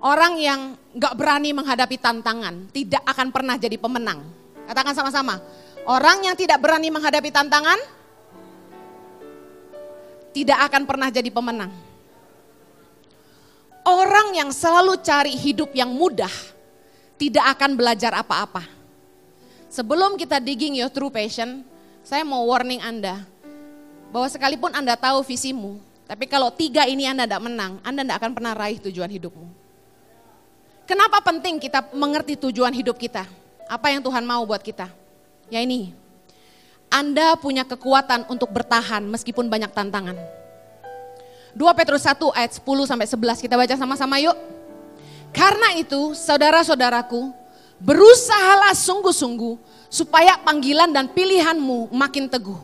Orang 0.00 0.40
yang 0.40 0.72
gak 0.96 1.20
berani 1.20 1.52
menghadapi 1.52 2.00
tantangan, 2.00 2.72
tidak 2.72 3.04
akan 3.04 3.28
pernah 3.28 3.60
jadi 3.60 3.76
pemenang. 3.76 4.24
Katakan 4.64 4.96
sama-sama, 4.96 5.36
orang 5.84 6.24
yang 6.24 6.32
tidak 6.32 6.64
berani 6.64 6.88
menghadapi 6.88 7.28
tantangan, 7.28 7.76
tidak 10.32 10.64
akan 10.64 10.88
pernah 10.88 11.12
jadi 11.12 11.28
pemenang. 11.28 11.85
Orang 13.86 14.34
yang 14.34 14.50
selalu 14.50 14.98
cari 14.98 15.38
hidup 15.38 15.70
yang 15.70 15.94
mudah 15.94 16.32
tidak 17.14 17.54
akan 17.54 17.78
belajar 17.78 18.10
apa-apa. 18.18 18.66
Sebelum 19.70 20.18
kita 20.18 20.42
digging 20.42 20.74
your 20.74 20.90
true 20.90 21.06
passion, 21.06 21.62
saya 22.02 22.26
mau 22.26 22.42
warning 22.50 22.82
Anda 22.82 23.22
bahwa 24.10 24.26
sekalipun 24.26 24.74
Anda 24.74 24.98
tahu 24.98 25.22
visimu, 25.22 25.78
tapi 26.10 26.26
kalau 26.26 26.50
tiga 26.50 26.82
ini 26.82 27.06
Anda 27.06 27.30
tidak 27.30 27.46
menang, 27.46 27.78
Anda 27.86 28.02
tidak 28.02 28.16
akan 28.26 28.32
pernah 28.34 28.52
raih 28.58 28.82
tujuan 28.82 29.06
hidupmu. 29.06 29.46
Kenapa 30.86 31.22
penting 31.22 31.62
kita 31.62 31.86
mengerti 31.94 32.34
tujuan 32.42 32.74
hidup 32.74 32.98
kita? 32.98 33.22
Apa 33.70 33.94
yang 33.94 34.02
Tuhan 34.02 34.26
mau 34.26 34.42
buat 34.42 34.66
kita? 34.66 34.90
Ya 35.46 35.62
ini, 35.62 35.94
Anda 36.90 37.38
punya 37.38 37.62
kekuatan 37.62 38.26
untuk 38.26 38.50
bertahan 38.50 39.06
meskipun 39.06 39.46
banyak 39.46 39.70
tantangan. 39.70 40.18
2 41.56 41.64
Petrus 41.72 42.04
1 42.04 42.20
ayat 42.36 42.52
10 42.60 42.84
sampai 42.84 43.08
11 43.08 43.40
kita 43.48 43.56
baca 43.56 43.74
sama-sama 43.80 44.20
yuk. 44.20 44.36
Karena 45.32 45.72
itu 45.80 46.12
saudara-saudaraku 46.12 47.32
berusahalah 47.80 48.76
sungguh-sungguh 48.76 49.56
supaya 49.88 50.36
panggilan 50.44 50.92
dan 50.92 51.08
pilihanmu 51.08 51.88
makin 51.96 52.28
teguh. 52.28 52.60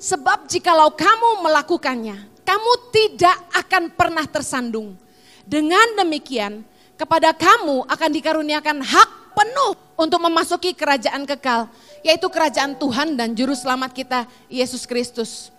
Sebab 0.00 0.48
jikalau 0.48 0.92
kamu 0.96 1.44
melakukannya, 1.44 2.16
kamu 2.40 2.72
tidak 2.88 3.36
akan 3.52 3.92
pernah 3.92 4.24
tersandung. 4.24 4.96
Dengan 5.44 6.00
demikian, 6.00 6.64
kepada 6.96 7.36
kamu 7.36 7.84
akan 7.84 8.10
dikaruniakan 8.12 8.80
hak 8.80 9.10
penuh 9.36 9.72
untuk 9.96 10.20
memasuki 10.24 10.72
kerajaan 10.72 11.28
kekal, 11.28 11.68
yaitu 12.00 12.28
kerajaan 12.32 12.76
Tuhan 12.80 13.16
dan 13.16 13.36
juru 13.36 13.52
selamat 13.52 13.92
kita, 13.92 14.24
Yesus 14.48 14.88
Kristus. 14.88 15.52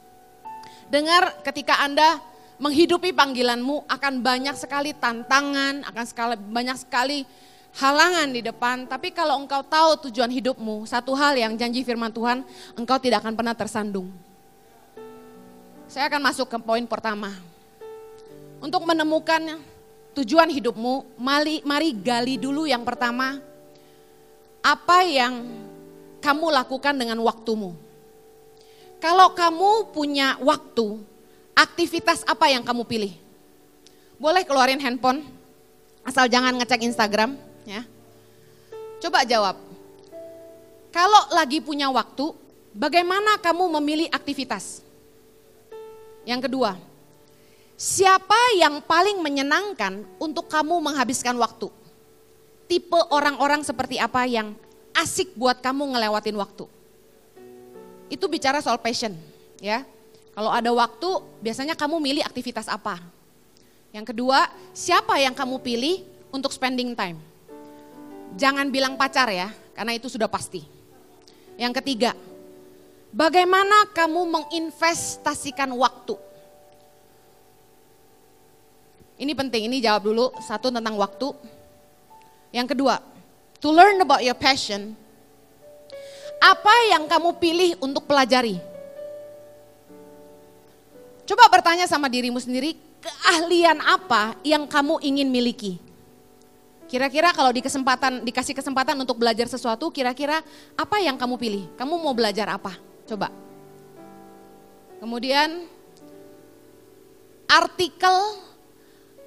Dengar 0.90 1.42
ketika 1.46 1.82
Anda 1.82 2.18
menghidupi 2.58 3.14
panggilanmu 3.14 3.86
akan 3.86 4.14
banyak 4.22 4.56
sekali 4.58 4.94
tantangan, 4.98 5.86
akan 5.86 6.06
sekali, 6.06 6.36
banyak 6.38 6.78
sekali 6.78 7.20
halangan 7.78 8.28
di 8.34 8.42
depan. 8.42 8.90
Tapi 8.90 9.14
kalau 9.14 9.38
engkau 9.38 9.62
tahu 9.62 10.10
tujuan 10.10 10.30
hidupmu, 10.30 10.86
satu 10.90 11.14
hal 11.14 11.38
yang 11.38 11.54
janji 11.54 11.86
firman 11.86 12.10
Tuhan, 12.10 12.42
engkau 12.74 12.98
tidak 12.98 13.22
akan 13.26 13.34
pernah 13.38 13.54
tersandung. 13.54 14.10
Saya 15.88 16.12
akan 16.12 16.22
masuk 16.22 16.52
ke 16.52 16.58
poin 16.60 16.84
pertama. 16.84 17.32
Untuk 18.58 18.84
menemukan 18.84 19.62
tujuan 20.18 20.50
hidupmu, 20.50 21.16
mari, 21.22 21.62
mari 21.62 21.94
gali 21.94 22.42
dulu 22.42 22.66
yang 22.66 22.82
pertama, 22.82 23.38
apa 24.66 25.06
yang 25.06 25.46
kamu 26.18 26.50
lakukan 26.50 26.98
dengan 26.98 27.22
waktumu. 27.22 27.78
Kalau 28.98 29.32
kamu 29.38 29.94
punya 29.94 30.42
waktu, 30.42 30.98
Aktivitas 31.58 32.22
apa 32.30 32.54
yang 32.54 32.62
kamu 32.62 32.86
pilih? 32.86 33.18
Boleh 34.22 34.46
keluarin 34.46 34.78
handphone, 34.78 35.26
asal 36.06 36.30
jangan 36.30 36.54
ngecek 36.54 36.86
Instagram 36.86 37.34
ya. 37.66 37.82
Coba 39.02 39.26
jawab. 39.26 39.58
Kalau 40.94 41.34
lagi 41.34 41.58
punya 41.58 41.90
waktu, 41.90 42.30
bagaimana 42.78 43.42
kamu 43.42 43.74
memilih 43.82 44.08
aktivitas? 44.14 44.86
Yang 46.30 46.46
kedua, 46.46 46.78
siapa 47.74 48.38
yang 48.62 48.78
paling 48.86 49.18
menyenangkan 49.18 50.06
untuk 50.22 50.46
kamu 50.46 50.78
menghabiskan 50.78 51.34
waktu? 51.42 51.74
Tipe 52.70 53.02
orang-orang 53.10 53.66
seperti 53.66 53.98
apa 53.98 54.30
yang 54.30 54.54
asik 54.94 55.34
buat 55.34 55.58
kamu 55.58 55.98
ngelewatin 55.98 56.38
waktu? 56.38 56.70
Itu 58.14 58.30
bicara 58.30 58.62
soal 58.62 58.78
passion, 58.78 59.18
ya. 59.58 59.82
Kalau 60.38 60.54
ada 60.54 60.70
waktu, 60.70 61.10
biasanya 61.42 61.74
kamu 61.74 61.98
milih 61.98 62.22
aktivitas 62.22 62.70
apa? 62.70 63.02
Yang 63.90 64.14
kedua, 64.14 64.46
siapa 64.70 65.18
yang 65.18 65.34
kamu 65.34 65.58
pilih 65.66 66.06
untuk 66.30 66.54
spending 66.54 66.94
time? 66.94 67.18
Jangan 68.38 68.70
bilang 68.70 68.94
pacar 69.02 69.34
ya, 69.34 69.50
karena 69.74 69.98
itu 69.98 70.06
sudah 70.06 70.30
pasti. 70.30 70.62
Yang 71.58 71.82
ketiga, 71.82 72.14
bagaimana 73.10 73.90
kamu 73.98 74.30
menginvestasikan 74.30 75.74
waktu? 75.74 76.14
Ini 79.18 79.34
penting, 79.34 79.66
ini 79.66 79.82
jawab 79.82 80.06
dulu. 80.06 80.30
Satu 80.46 80.70
tentang 80.70 81.02
waktu. 81.02 81.34
Yang 82.54 82.78
kedua, 82.78 83.02
to 83.58 83.74
learn 83.74 83.98
about 84.06 84.22
your 84.22 84.38
passion. 84.38 84.94
Apa 86.38 86.94
yang 86.94 87.10
kamu 87.10 87.42
pilih 87.42 87.74
untuk 87.82 88.06
pelajari? 88.06 88.77
Coba 91.28 91.52
bertanya 91.52 91.84
sama 91.92 92.08
dirimu 92.08 92.40
sendiri, 92.40 92.80
keahlian 93.04 93.84
apa 93.84 94.40
yang 94.48 94.64
kamu 94.64 95.04
ingin 95.04 95.28
miliki? 95.28 95.76
Kira-kira 96.88 97.36
kalau 97.36 97.52
di 97.52 97.60
kesempatan 97.60 98.24
dikasih 98.24 98.56
kesempatan 98.56 98.96
untuk 98.96 99.20
belajar 99.20 99.44
sesuatu, 99.52 99.92
kira-kira 99.92 100.40
apa 100.80 101.04
yang 101.04 101.20
kamu 101.20 101.36
pilih? 101.36 101.64
Kamu 101.76 102.00
mau 102.00 102.16
belajar 102.16 102.48
apa? 102.48 102.80
Coba. 103.04 103.28
Kemudian 105.04 105.68
artikel 107.44 108.18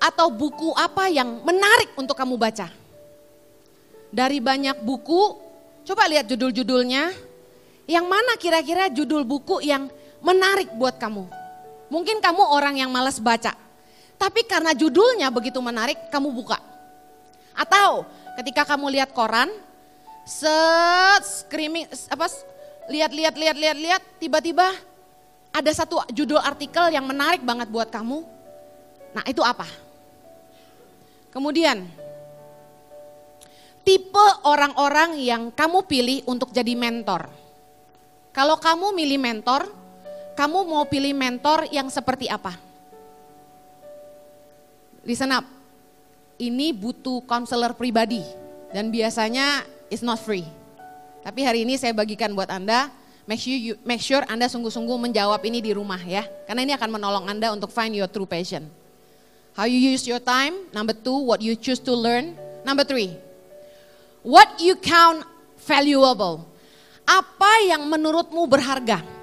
atau 0.00 0.33
buku 0.33 0.73
apa 0.73 1.12
yang 1.12 1.45
menarik 1.45 1.92
untuk 2.00 2.16
kamu 2.16 2.40
baca? 2.40 2.73
Dari 4.09 4.40
banyak 4.40 4.80
buku, 4.80 5.37
coba 5.85 6.09
lihat 6.09 6.25
judul-judulnya. 6.33 7.12
Yang 7.85 8.07
mana 8.09 8.40
kira-kira 8.40 8.88
judul 8.88 9.21
buku 9.28 9.61
yang 9.61 9.92
menarik 10.25 10.73
buat 10.80 10.97
kamu? 10.97 11.39
Mungkin 11.90 12.23
kamu 12.23 12.42
orang 12.54 12.78
yang 12.78 12.88
malas 12.88 13.18
baca. 13.18 13.52
Tapi 14.16 14.47
karena 14.47 14.73
judulnya 14.73 15.28
begitu 15.28 15.59
menarik, 15.59 16.09
kamu 16.09 16.30
buka 16.30 16.70
atau 17.61 18.09
ketika 18.40 18.64
kamu 18.64 18.97
lihat 18.97 19.11
koran, 19.12 19.52
set 20.25 21.23
screaming 21.25 21.85
apa 22.09 22.26
lihat-lihat 22.88 23.35
lihat-lihat 23.37 23.76
lihat 23.76 24.02
tiba-tiba 24.16 24.73
ada 25.50 25.70
satu 25.75 26.00
judul 26.14 26.40
artikel 26.40 26.88
yang 26.88 27.04
menarik 27.04 27.44
banget 27.44 27.68
buat 27.68 27.92
kamu. 27.92 28.25
Nah, 29.11 29.25
itu 29.26 29.42
apa? 29.42 29.66
Kemudian 31.35 31.85
tipe 33.82 34.26
orang-orang 34.47 35.18
yang 35.18 35.50
kamu 35.50 35.85
pilih 35.85 36.18
untuk 36.30 36.54
jadi 36.54 36.73
mentor. 36.78 37.26
Kalau 38.30 38.56
kamu 38.62 38.94
milih 38.94 39.18
mentor, 39.18 39.66
kamu 40.40 40.64
mau 40.64 40.88
pilih 40.88 41.12
mentor 41.12 41.68
yang 41.68 41.92
seperti 41.92 42.25
apa? 42.25 42.56
Listen 45.04 45.37
up 45.37 45.44
ini 46.40 46.73
butuh 46.73 47.20
konselor 47.28 47.76
pribadi 47.76 48.25
dan 48.73 48.88
biasanya 48.88 49.68
it's 49.92 50.00
not 50.00 50.16
free. 50.16 50.49
Tapi 51.20 51.44
hari 51.44 51.68
ini 51.68 51.76
saya 51.76 51.92
bagikan 51.92 52.32
buat 52.32 52.49
Anda, 52.49 52.88
make 53.28 53.37
sure, 53.37 53.52
you, 53.52 53.76
make 53.85 54.00
sure 54.00 54.25
Anda 54.32 54.49
sungguh-sungguh 54.49 54.97
menjawab 55.12 55.44
ini 55.44 55.61
di 55.61 55.76
rumah 55.76 56.00
ya. 56.00 56.25
Karena 56.49 56.64
ini 56.64 56.73
akan 56.73 56.88
menolong 56.88 57.28
Anda 57.28 57.52
untuk 57.52 57.68
find 57.68 57.92
your 57.92 58.09
true 58.09 58.25
passion. 58.25 58.64
How 59.52 59.68
you 59.68 59.76
use 59.76 60.09
your 60.09 60.25
time, 60.25 60.56
number 60.73 60.97
two, 60.97 61.20
what 61.20 61.44
you 61.44 61.52
choose 61.52 61.85
to 61.85 61.92
learn. 61.92 62.32
Number 62.64 62.88
three, 62.88 63.12
what 64.25 64.56
you 64.56 64.73
count 64.80 65.20
valuable. 65.68 66.49
Apa 67.04 67.68
yang 67.68 67.85
menurutmu 67.85 68.49
berharga? 68.49 69.19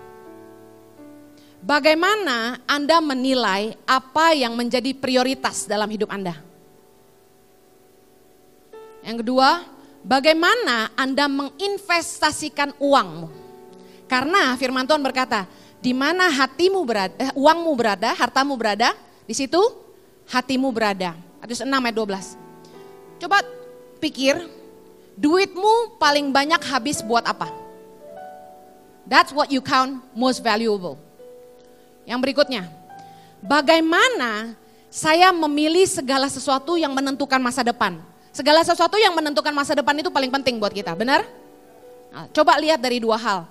Bagaimana 1.68 2.64
Anda 2.64 3.04
menilai 3.04 3.76
apa 3.84 4.32
yang 4.32 4.56
menjadi 4.56 4.96
prioritas 4.96 5.68
dalam 5.68 5.92
hidup 5.92 6.08
Anda? 6.08 6.40
Yang 9.04 9.28
kedua, 9.28 9.68
bagaimana 10.00 10.96
Anda 10.96 11.28
menginvestasikan 11.28 12.72
uangmu. 12.80 13.28
Karena 14.08 14.56
firman 14.56 14.88
Tuhan 14.88 15.04
berkata, 15.04 15.44
di 15.84 15.92
mana 15.92 16.32
hatimu 16.32 16.88
berada, 16.88 17.12
eh, 17.20 17.36
uangmu 17.36 17.76
berada, 17.76 18.16
hartamu 18.16 18.56
berada, 18.56 18.96
di 19.28 19.36
situ 19.36 19.60
hatimu 20.32 20.72
berada. 20.72 21.20
Atus 21.44 21.60
6 21.60 21.68
ayat 21.68 21.92
12. 21.92 22.40
Coba 23.20 23.44
pikir, 24.00 24.40
duitmu 25.20 26.00
paling 26.00 26.32
banyak 26.32 26.64
habis 26.64 27.04
buat 27.04 27.28
apa? 27.28 27.52
That's 29.04 29.36
what 29.36 29.52
you 29.52 29.60
count 29.60 30.00
most 30.16 30.40
valuable. 30.40 31.07
Yang 32.08 32.20
berikutnya, 32.24 32.64
bagaimana 33.44 34.56
saya 34.88 35.36
memilih 35.36 35.84
segala 35.84 36.32
sesuatu 36.32 36.80
yang 36.80 36.96
menentukan 36.96 37.38
masa 37.44 37.68
depan? 37.68 38.00
Segala 38.32 38.64
sesuatu 38.64 38.96
yang 38.96 39.12
menentukan 39.12 39.52
masa 39.52 39.76
depan 39.76 39.92
itu 40.00 40.08
paling 40.08 40.32
penting 40.32 40.56
buat 40.56 40.72
kita, 40.72 40.96
benar? 40.96 41.28
Nah, 42.16 42.32
coba 42.32 42.56
lihat 42.64 42.80
dari 42.80 43.04
dua 43.04 43.20
hal. 43.20 43.44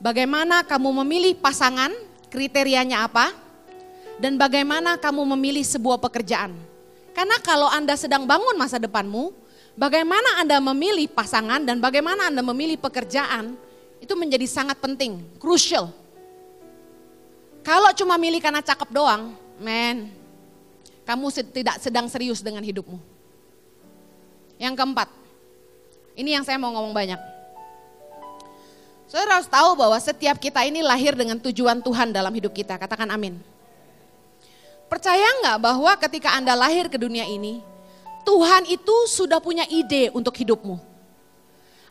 Bagaimana 0.00 0.64
kamu 0.64 1.04
memilih 1.04 1.36
pasangan, 1.36 1.92
kriterianya 2.32 3.04
apa? 3.04 3.28
Dan 4.16 4.40
bagaimana 4.40 4.96
kamu 4.96 5.36
memilih 5.36 5.62
sebuah 5.62 6.00
pekerjaan. 6.00 6.56
Karena 7.12 7.36
kalau 7.44 7.68
Anda 7.68 7.92
sedang 7.98 8.24
bangun 8.24 8.56
masa 8.56 8.80
depanmu, 8.80 9.36
bagaimana 9.76 10.40
Anda 10.40 10.62
memilih 10.64 11.12
pasangan 11.12 11.60
dan 11.66 11.82
bagaimana 11.82 12.32
Anda 12.32 12.40
memilih 12.40 12.80
pekerjaan, 12.80 13.58
itu 13.98 14.14
menjadi 14.14 14.46
sangat 14.48 14.78
penting, 14.80 15.18
crucial. 15.42 15.92
Kalau 17.68 17.92
cuma 17.92 18.16
milih 18.16 18.40
karena 18.40 18.64
cakep 18.64 18.88
doang, 18.88 19.36
men, 19.60 20.08
kamu 21.04 21.28
tidak 21.52 21.76
sedang 21.84 22.08
serius 22.08 22.40
dengan 22.40 22.64
hidupmu. 22.64 22.96
Yang 24.56 24.72
keempat, 24.72 25.08
ini 26.16 26.32
yang 26.32 26.48
saya 26.48 26.56
mau 26.56 26.72
ngomong 26.72 26.96
banyak. 26.96 27.20
Saudara 29.04 29.36
harus 29.36 29.52
tahu 29.52 29.76
bahwa 29.76 30.00
setiap 30.00 30.40
kita 30.40 30.64
ini 30.64 30.80
lahir 30.80 31.12
dengan 31.12 31.36
tujuan 31.36 31.84
Tuhan 31.84 32.08
dalam 32.08 32.32
hidup 32.32 32.56
kita. 32.56 32.80
Katakan 32.80 33.12
amin. 33.12 33.36
Percaya 34.88 35.28
nggak 35.44 35.60
bahwa 35.60 35.92
ketika 36.00 36.32
Anda 36.40 36.56
lahir 36.56 36.88
ke 36.88 36.96
dunia 36.96 37.28
ini, 37.28 37.60
Tuhan 38.24 38.64
itu 38.64 38.96
sudah 39.12 39.44
punya 39.44 39.68
ide 39.68 40.08
untuk 40.16 40.32
hidupmu. 40.40 40.80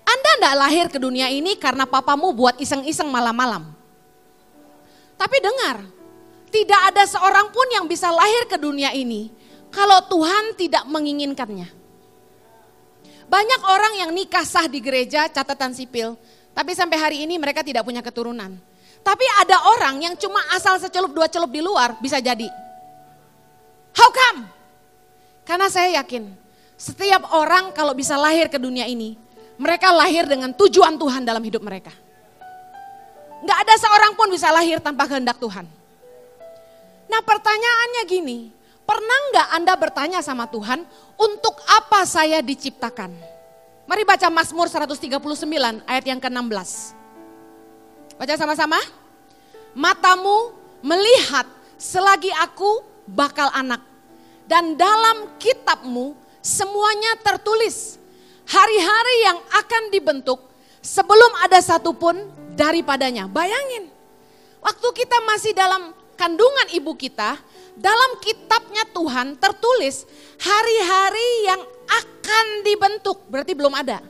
Anda 0.09 0.31
tidak 0.41 0.55
lahir 0.57 0.85
ke 0.89 0.97
dunia 0.97 1.29
ini 1.29 1.53
karena 1.53 1.85
papamu 1.85 2.33
buat 2.33 2.57
iseng-iseng 2.57 3.13
malam-malam. 3.13 3.76
Tapi 5.17 5.37
dengar, 5.41 5.81
tidak 6.53 6.81
ada 6.93 7.03
seorang 7.09 7.49
pun 7.49 7.67
yang 7.73 7.85
bisa 7.89 8.07
lahir 8.13 8.47
ke 8.47 8.55
dunia 8.55 8.93
ini 8.93 9.33
kalau 9.73 9.99
Tuhan 10.07 10.55
tidak 10.55 10.85
menginginkannya. 10.87 11.67
Banyak 13.27 13.61
orang 13.67 13.93
yang 14.07 14.11
nikah 14.15 14.47
sah 14.47 14.71
di 14.71 14.79
gereja 14.79 15.27
catatan 15.27 15.75
sipil, 15.75 16.15
tapi 16.55 16.71
sampai 16.71 16.97
hari 16.97 17.17
ini 17.27 17.35
mereka 17.35 17.59
tidak 17.59 17.83
punya 17.83 17.99
keturunan. 17.99 18.55
Tapi 19.03 19.25
ada 19.43 19.67
orang 19.75 19.99
yang 19.99 20.15
cuma 20.15 20.39
asal 20.55 20.79
secelup 20.79 21.11
dua 21.11 21.27
celup 21.27 21.51
di 21.51 21.59
luar 21.59 21.99
bisa 21.99 22.23
jadi. 22.23 22.47
How 23.97 24.09
come? 24.13 24.47
Karena 25.43 25.67
saya 25.67 25.99
yakin 25.99 26.27
setiap 26.77 27.33
orang 27.33 27.73
kalau 27.75 27.91
bisa 27.97 28.15
lahir 28.15 28.47
ke 28.47 28.55
dunia 28.61 28.87
ini, 28.87 29.17
mereka 29.59 29.91
lahir 29.91 30.23
dengan 30.29 30.53
tujuan 30.53 30.95
Tuhan 30.95 31.25
dalam 31.27 31.43
hidup 31.43 31.65
mereka. 31.65 31.91
Gak 33.45 33.57
ada 33.67 33.75
seorang 33.77 34.11
pun 34.17 34.31
bisa 34.33 34.49
lahir 34.49 34.81
tanpa 34.81 35.05
kehendak 35.05 35.37
Tuhan. 35.37 35.65
Nah 37.07 37.21
pertanyaannya 37.23 38.03
gini, 38.09 38.57
Pernah 38.87 39.19
nggak 39.35 39.47
Anda 39.51 39.73
bertanya 39.75 40.19
sama 40.23 40.47
Tuhan, 40.47 40.87
untuk 41.19 41.59
apa 41.67 42.07
saya 42.07 42.39
diciptakan? 42.39 43.11
Mari 43.83 44.07
baca 44.07 44.31
Mazmur 44.31 44.71
139 44.71 45.19
ayat 45.83 46.05
yang 46.07 46.23
ke-16. 46.23 46.95
Baca 48.15 48.33
sama-sama. 48.39 48.79
Matamu 49.75 50.55
melihat 50.79 51.43
selagi 51.75 52.31
aku 52.39 52.79
bakal 53.11 53.51
anak. 53.51 53.83
Dan 54.47 54.79
dalam 54.79 55.35
kitabmu 55.35 56.15
semuanya 56.39 57.19
tertulis. 57.19 57.99
Hari-hari 58.47 59.15
yang 59.27 59.39
akan 59.51 59.83
dibentuk 59.91 60.39
sebelum 60.79 61.43
ada 61.43 61.59
satupun 61.59 62.23
daripadanya. 62.57 63.29
Bayangin, 63.29 63.93
waktu 64.59 64.87
kita 64.97 65.17
masih 65.29 65.53
dalam 65.53 65.93
kandungan 66.17 66.67
ibu 66.73 66.97
kita, 66.97 67.37
dalam 67.77 68.17
kitabnya 68.17 68.81
Tuhan 68.89 69.37
tertulis 69.37 70.09
hari-hari 70.41 71.29
yang 71.45 71.61
akan 71.85 72.45
dibentuk, 72.65 73.21
berarti 73.29 73.53
belum 73.53 73.77
ada. 73.77 74.01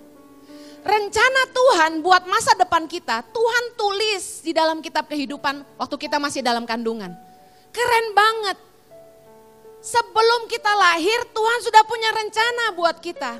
Rencana 0.87 1.41
Tuhan 1.51 1.99
buat 1.99 2.23
masa 2.31 2.55
depan 2.55 2.87
kita, 2.87 3.19
Tuhan 3.35 3.65
tulis 3.75 4.39
di 4.39 4.55
dalam 4.55 4.79
kitab 4.79 5.11
kehidupan 5.11 5.67
waktu 5.75 5.95
kita 5.99 6.15
masih 6.15 6.39
dalam 6.39 6.63
kandungan. 6.63 7.11
Keren 7.75 8.07
banget. 8.15 8.57
Sebelum 9.83 10.47
kita 10.47 10.71
lahir, 10.73 11.27
Tuhan 11.35 11.59
sudah 11.59 11.83
punya 11.83 12.09
rencana 12.15 12.63
buat 12.71 12.97
kita. 13.03 13.39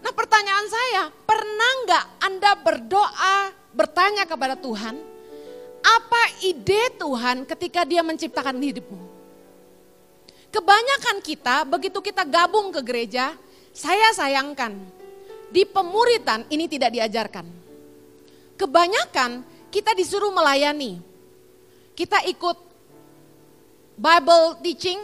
Nah 0.00 0.12
pertanyaan 0.16 0.66
saya, 0.72 1.02
pernah 1.28 1.70
nggak 1.84 2.04
Anda 2.24 2.50
berdoa, 2.64 3.36
bertanya 3.72 4.24
kepada 4.24 4.56
Tuhan, 4.56 4.96
apa 5.84 6.22
ide 6.42 6.92
Tuhan 6.98 7.46
ketika 7.46 7.84
dia 7.84 8.02
menciptakan 8.02 8.56
hidupmu? 8.58 9.00
Kebanyakan 10.48 11.20
kita 11.20 11.68
begitu 11.68 12.00
kita 12.00 12.24
gabung 12.24 12.72
ke 12.72 12.80
gereja, 12.80 13.36
saya 13.76 14.08
sayangkan 14.16 14.74
di 15.52 15.68
pemuritan 15.68 16.48
ini 16.48 16.64
tidak 16.64 16.96
diajarkan. 16.96 17.46
Kebanyakan 18.56 19.44
kita 19.68 19.92
disuruh 19.92 20.32
melayani. 20.32 20.98
Kita 21.92 22.24
ikut 22.24 22.56
Bible 23.98 24.46
teaching 24.64 24.98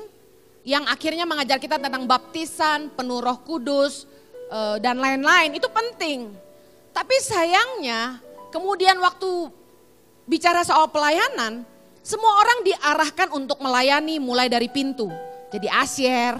yang 0.64 0.88
akhirnya 0.88 1.28
mengajar 1.28 1.60
kita 1.60 1.76
tentang 1.76 2.08
baptisan, 2.08 2.88
penuh 2.96 3.20
roh 3.20 3.36
kudus, 3.44 4.08
eh, 4.48 4.76
dan 4.80 4.96
lain-lain. 4.96 5.60
Itu 5.60 5.68
penting. 5.68 6.32
Tapi 6.94 7.16
sayangnya 7.20 8.23
kemudian 8.54 8.94
waktu 9.02 9.50
bicara 10.30 10.62
soal 10.62 10.86
pelayanan, 10.94 11.66
Semua 12.04 12.36
orang 12.36 12.68
diarahkan 12.68 13.32
untuk 13.32 13.64
melayani 13.64 14.20
mulai 14.20 14.52
dari 14.52 14.68
pintu. 14.68 15.08
Jadi 15.48 15.72
asyer, 15.72 16.36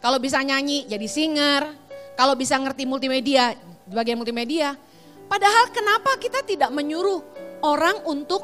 kalau 0.00 0.16
bisa 0.16 0.40
nyanyi 0.40 0.88
jadi 0.88 1.04
singer, 1.04 1.76
kalau 2.16 2.32
bisa 2.32 2.56
ngerti 2.56 2.88
multimedia, 2.88 3.52
di 3.84 3.92
bagian 3.92 4.16
multimedia. 4.16 4.80
Padahal 5.28 5.68
kenapa 5.76 6.16
kita 6.16 6.40
tidak 6.40 6.72
menyuruh 6.72 7.20
orang 7.60 8.00
untuk 8.08 8.40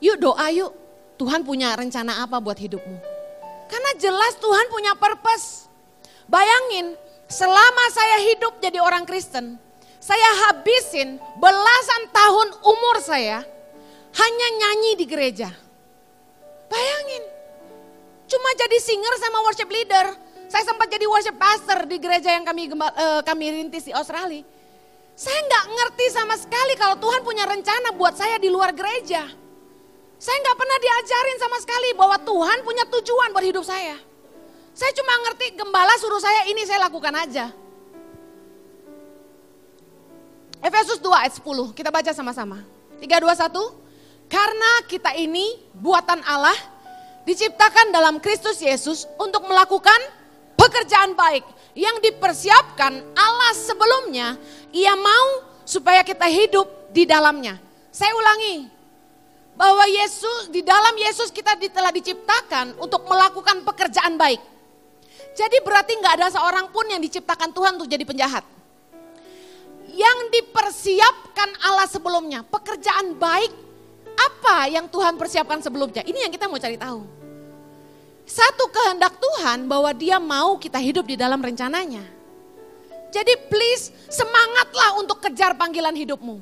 yuk 0.00 0.16
doa 0.16 0.48
yuk. 0.48 0.72
Tuhan 1.20 1.44
punya 1.44 1.76
rencana 1.76 2.24
apa 2.24 2.40
buat 2.40 2.56
hidupmu? 2.56 2.96
Karena 3.68 3.90
jelas 4.00 4.32
Tuhan 4.40 4.72
punya 4.72 4.96
purpose. 4.96 5.68
Bayangin, 6.24 6.96
selama 7.28 7.84
saya 7.92 8.32
hidup 8.32 8.64
jadi 8.64 8.80
orang 8.80 9.04
Kristen, 9.04 9.60
saya 10.06 10.30
habisin 10.46 11.18
belasan 11.42 12.02
tahun 12.14 12.48
umur 12.62 12.96
saya 13.02 13.42
hanya 14.14 14.48
nyanyi 14.54 15.02
di 15.02 15.04
gereja. 15.04 15.50
Bayangin, 16.70 17.22
cuma 18.30 18.48
jadi 18.54 18.78
singer 18.78 19.14
sama 19.18 19.42
worship 19.42 19.66
leader. 19.66 20.14
Saya 20.46 20.62
sempat 20.62 20.86
jadi 20.94 21.10
worship 21.10 21.34
pastor 21.34 21.90
di 21.90 21.98
gereja 21.98 22.30
yang 22.30 22.46
kami 22.46 22.70
uh, 22.70 23.18
kami 23.26 23.50
rintis 23.50 23.90
di 23.90 23.92
Australia. 23.92 24.46
Saya 25.18 25.42
nggak 25.42 25.64
ngerti 25.74 26.06
sama 26.14 26.38
sekali 26.38 26.78
kalau 26.78 27.02
Tuhan 27.02 27.26
punya 27.26 27.42
rencana 27.42 27.90
buat 27.98 28.14
saya 28.14 28.38
di 28.38 28.46
luar 28.46 28.70
gereja. 28.70 29.26
Saya 30.16 30.36
nggak 30.38 30.56
pernah 30.56 30.78
diajarin 30.80 31.38
sama 31.42 31.58
sekali 31.58 31.88
bahwa 31.98 32.16
Tuhan 32.22 32.58
punya 32.62 32.84
tujuan 32.94 33.34
buat 33.34 33.42
hidup 33.42 33.64
saya. 33.66 33.98
Saya 34.70 34.92
cuma 34.94 35.12
ngerti 35.26 35.58
gembala 35.58 35.98
suruh 35.98 36.22
saya 36.22 36.46
ini 36.46 36.62
saya 36.62 36.86
lakukan 36.86 37.10
aja. 37.10 37.65
Efesus 40.66 40.98
2 40.98 41.14
ayat 41.14 41.38
10, 41.38 41.70
kita 41.78 41.94
baca 41.94 42.10
sama-sama. 42.10 42.58
3, 42.98 43.06
2, 43.22 43.22
1. 43.22 43.54
Karena 44.26 44.70
kita 44.90 45.14
ini 45.14 45.62
buatan 45.70 46.18
Allah 46.26 46.58
diciptakan 47.22 47.94
dalam 47.94 48.18
Kristus 48.18 48.58
Yesus 48.58 49.06
untuk 49.14 49.46
melakukan 49.46 50.00
pekerjaan 50.58 51.14
baik 51.14 51.46
yang 51.78 52.02
dipersiapkan 52.02 52.98
Allah 53.14 53.52
sebelumnya. 53.54 54.34
Ia 54.74 54.98
mau 54.98 55.46
supaya 55.62 56.02
kita 56.02 56.26
hidup 56.26 56.66
di 56.90 57.06
dalamnya. 57.06 57.62
Saya 57.94 58.10
ulangi, 58.18 58.66
bahwa 59.54 59.86
Yesus 59.86 60.50
di 60.50 60.66
dalam 60.66 60.98
Yesus 60.98 61.30
kita 61.30 61.54
telah 61.70 61.94
diciptakan 61.94 62.74
untuk 62.82 63.06
melakukan 63.06 63.62
pekerjaan 63.62 64.18
baik. 64.18 64.42
Jadi 65.38 65.62
berarti 65.62 65.94
nggak 65.94 66.14
ada 66.18 66.28
seorang 66.34 66.74
pun 66.74 66.90
yang 66.90 66.98
diciptakan 66.98 67.54
Tuhan 67.54 67.78
untuk 67.78 67.86
jadi 67.86 68.02
penjahat. 68.02 68.55
Yang 69.96 70.18
dipersiapkan 70.28 71.56
Allah 71.64 71.88
sebelumnya, 71.88 72.44
pekerjaan 72.44 73.16
baik 73.16 73.48
apa 74.16 74.68
yang 74.68 74.84
Tuhan 74.92 75.16
persiapkan 75.16 75.64
sebelumnya? 75.64 76.04
Ini 76.04 76.28
yang 76.28 76.32
kita 76.32 76.44
mau 76.52 76.60
cari 76.60 76.76
tahu. 76.76 77.00
Satu 78.28 78.68
kehendak 78.68 79.16
Tuhan 79.16 79.64
bahwa 79.64 79.88
dia 79.96 80.20
mau 80.20 80.60
kita 80.60 80.76
hidup 80.76 81.08
di 81.08 81.16
dalam 81.16 81.40
rencananya. 81.40 82.04
Jadi 83.08 83.32
please 83.48 83.94
semangatlah 84.12 85.00
untuk 85.00 85.24
kejar 85.24 85.56
panggilan 85.56 85.96
hidupmu. 85.96 86.36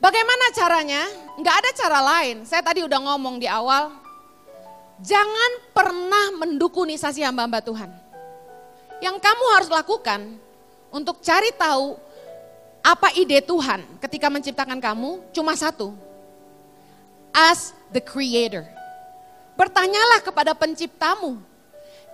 Bagaimana 0.00 0.44
caranya? 0.56 1.02
Enggak 1.36 1.56
ada 1.60 1.70
cara 1.76 2.00
lain. 2.00 2.46
Saya 2.48 2.64
tadi 2.64 2.80
udah 2.86 2.96
ngomong 3.02 3.36
di 3.36 3.50
awal. 3.50 3.92
Jangan 5.04 5.52
pernah 5.76 6.32
mendukunisasi 6.40 7.20
hamba-hamba 7.20 7.60
Tuhan. 7.60 7.90
Yang 9.04 9.16
kamu 9.20 9.44
harus 9.60 9.68
lakukan 9.68 10.40
untuk 10.96 11.20
cari 11.20 11.52
tahu 11.52 12.00
apa 12.80 13.12
ide 13.12 13.44
Tuhan 13.44 13.84
ketika 14.00 14.32
menciptakan 14.32 14.80
kamu? 14.80 15.20
Cuma 15.36 15.52
satu. 15.52 15.92
As 17.36 17.76
the 17.92 18.00
creator. 18.00 18.64
Bertanyalah 19.60 20.24
kepada 20.24 20.56
penciptamu. 20.56 21.36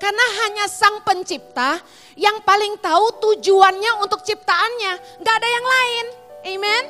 Karena 0.02 0.26
hanya 0.42 0.66
sang 0.66 0.98
pencipta 1.06 1.78
yang 2.18 2.42
paling 2.42 2.74
tahu 2.82 3.22
tujuannya 3.22 4.02
untuk 4.02 4.26
ciptaannya. 4.26 5.22
Gak 5.22 5.34
ada 5.38 5.48
yang 5.48 5.66
lain. 5.66 6.06
Amen. 6.42 6.84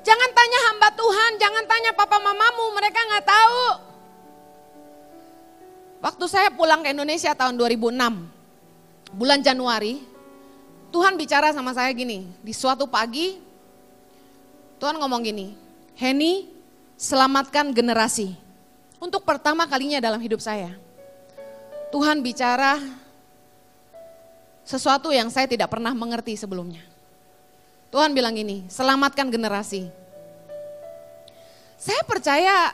Jangan 0.00 0.30
tanya 0.32 0.58
hamba 0.72 0.88
Tuhan, 0.96 1.30
jangan 1.36 1.64
tanya 1.68 1.92
papa 1.92 2.16
mamamu, 2.16 2.72
mereka 2.72 3.04
gak 3.04 3.26
tahu. 3.28 3.64
Waktu 6.00 6.24
saya 6.24 6.48
pulang 6.48 6.80
ke 6.80 6.96
Indonesia 6.96 7.36
tahun 7.36 7.60
2006, 7.60 9.12
bulan 9.12 9.44
Januari, 9.44 10.00
Tuhan 10.90 11.14
bicara 11.14 11.54
sama 11.54 11.70
saya 11.70 11.90
gini, 11.94 12.26
di 12.42 12.50
suatu 12.50 12.84
pagi 12.90 13.38
Tuhan 14.82 14.98
ngomong 14.98 15.22
gini, 15.22 15.54
Henny 15.94 16.50
selamatkan 16.98 17.70
generasi. 17.70 18.32
Untuk 19.00 19.24
pertama 19.24 19.64
kalinya 19.64 20.00
dalam 20.00 20.20
hidup 20.20 20.40
saya. 20.40 20.76
Tuhan 21.92 22.20
bicara 22.24 22.80
sesuatu 24.64 25.12
yang 25.12 25.28
saya 25.28 25.44
tidak 25.44 25.68
pernah 25.72 25.92
mengerti 25.92 26.36
sebelumnya. 26.36 26.80
Tuhan 27.92 28.14
bilang 28.14 28.32
gini, 28.32 28.64
selamatkan 28.70 29.28
generasi. 29.28 29.90
Saya 31.80 32.00
percaya 32.06 32.72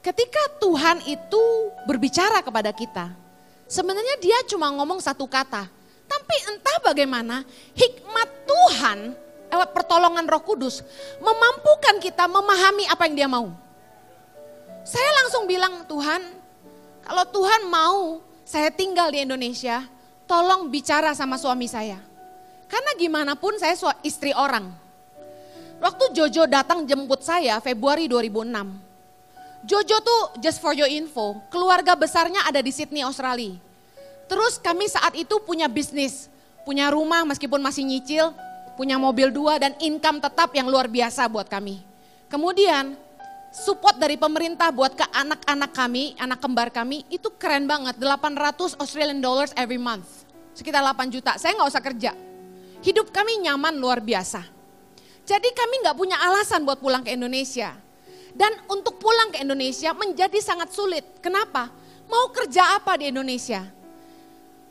ketika 0.00 0.40
Tuhan 0.60 1.02
itu 1.04 1.44
berbicara 1.84 2.40
kepada 2.40 2.70
kita, 2.70 3.10
sebenarnya 3.68 4.16
dia 4.22 4.38
cuma 4.48 4.70
ngomong 4.70 5.02
satu 5.02 5.26
kata, 5.26 5.66
tapi 6.12 6.36
entah 6.52 6.78
bagaimana 6.84 7.36
hikmat 7.72 8.28
Tuhan 8.44 8.98
lewat 9.48 9.68
pertolongan 9.72 10.28
roh 10.28 10.44
kudus 10.44 10.84
memampukan 11.20 11.96
kita 12.00 12.28
memahami 12.28 12.84
apa 12.88 13.08
yang 13.08 13.16
dia 13.16 13.28
mau. 13.28 13.48
Saya 14.84 15.08
langsung 15.24 15.48
bilang 15.48 15.88
Tuhan 15.88 16.20
kalau 17.04 17.24
Tuhan 17.32 17.62
mau 17.68 18.20
saya 18.44 18.68
tinggal 18.68 19.08
di 19.08 19.24
Indonesia 19.24 19.84
tolong 20.28 20.68
bicara 20.68 21.16
sama 21.16 21.40
suami 21.40 21.64
saya. 21.68 22.00
Karena 22.68 22.92
gimana 22.96 23.32
pun 23.36 23.56
saya 23.60 23.76
istri 24.00 24.32
orang. 24.32 24.72
Waktu 25.82 26.14
Jojo 26.16 26.48
datang 26.48 26.88
jemput 26.88 27.20
saya 27.20 27.60
Februari 27.60 28.08
2006. 28.08 29.68
Jojo 29.68 29.96
tuh 30.00 30.22
just 30.42 30.58
for 30.58 30.72
your 30.74 30.88
info, 30.88 31.38
keluarga 31.52 31.94
besarnya 31.94 32.42
ada 32.48 32.58
di 32.58 32.72
Sydney, 32.74 33.04
Australia. 33.04 33.71
Terus 34.30 34.58
kami 34.58 34.88
saat 34.88 35.14
itu 35.18 35.38
punya 35.42 35.66
bisnis, 35.66 36.30
punya 36.62 36.88
rumah 36.90 37.26
meskipun 37.26 37.58
masih 37.58 37.84
nyicil, 37.84 38.32
punya 38.74 38.96
mobil 38.96 39.28
dua 39.28 39.60
dan 39.60 39.76
income 39.82 40.22
tetap 40.22 40.54
yang 40.56 40.66
luar 40.68 40.88
biasa 40.88 41.28
buat 41.28 41.46
kami. 41.46 41.84
Kemudian 42.32 42.96
support 43.52 44.00
dari 44.00 44.16
pemerintah 44.16 44.72
buat 44.72 44.96
ke 44.96 45.04
anak-anak 45.12 45.70
kami, 45.76 46.16
anak 46.16 46.40
kembar 46.40 46.72
kami 46.72 47.04
itu 47.12 47.28
keren 47.36 47.68
banget, 47.68 48.00
800 48.00 48.80
Australian 48.80 49.20
dollars 49.20 49.52
every 49.54 49.76
month. 49.76 50.24
Sekitar 50.56 50.80
8 50.80 51.12
juta, 51.12 51.36
saya 51.36 51.52
nggak 51.56 51.68
usah 51.68 51.84
kerja. 51.84 52.12
Hidup 52.82 53.12
kami 53.12 53.44
nyaman 53.44 53.76
luar 53.76 54.00
biasa. 54.00 54.42
Jadi 55.22 55.48
kami 55.54 55.86
nggak 55.86 55.96
punya 55.96 56.18
alasan 56.18 56.66
buat 56.66 56.82
pulang 56.82 57.06
ke 57.06 57.14
Indonesia. 57.14 57.76
Dan 58.32 58.52
untuk 58.66 58.96
pulang 58.96 59.28
ke 59.28 59.44
Indonesia 59.44 59.92
menjadi 59.92 60.40
sangat 60.40 60.72
sulit. 60.72 61.04
Kenapa? 61.20 61.68
Mau 62.08 62.32
kerja 62.32 62.80
apa 62.80 62.96
di 62.96 63.12
Indonesia? 63.12 63.62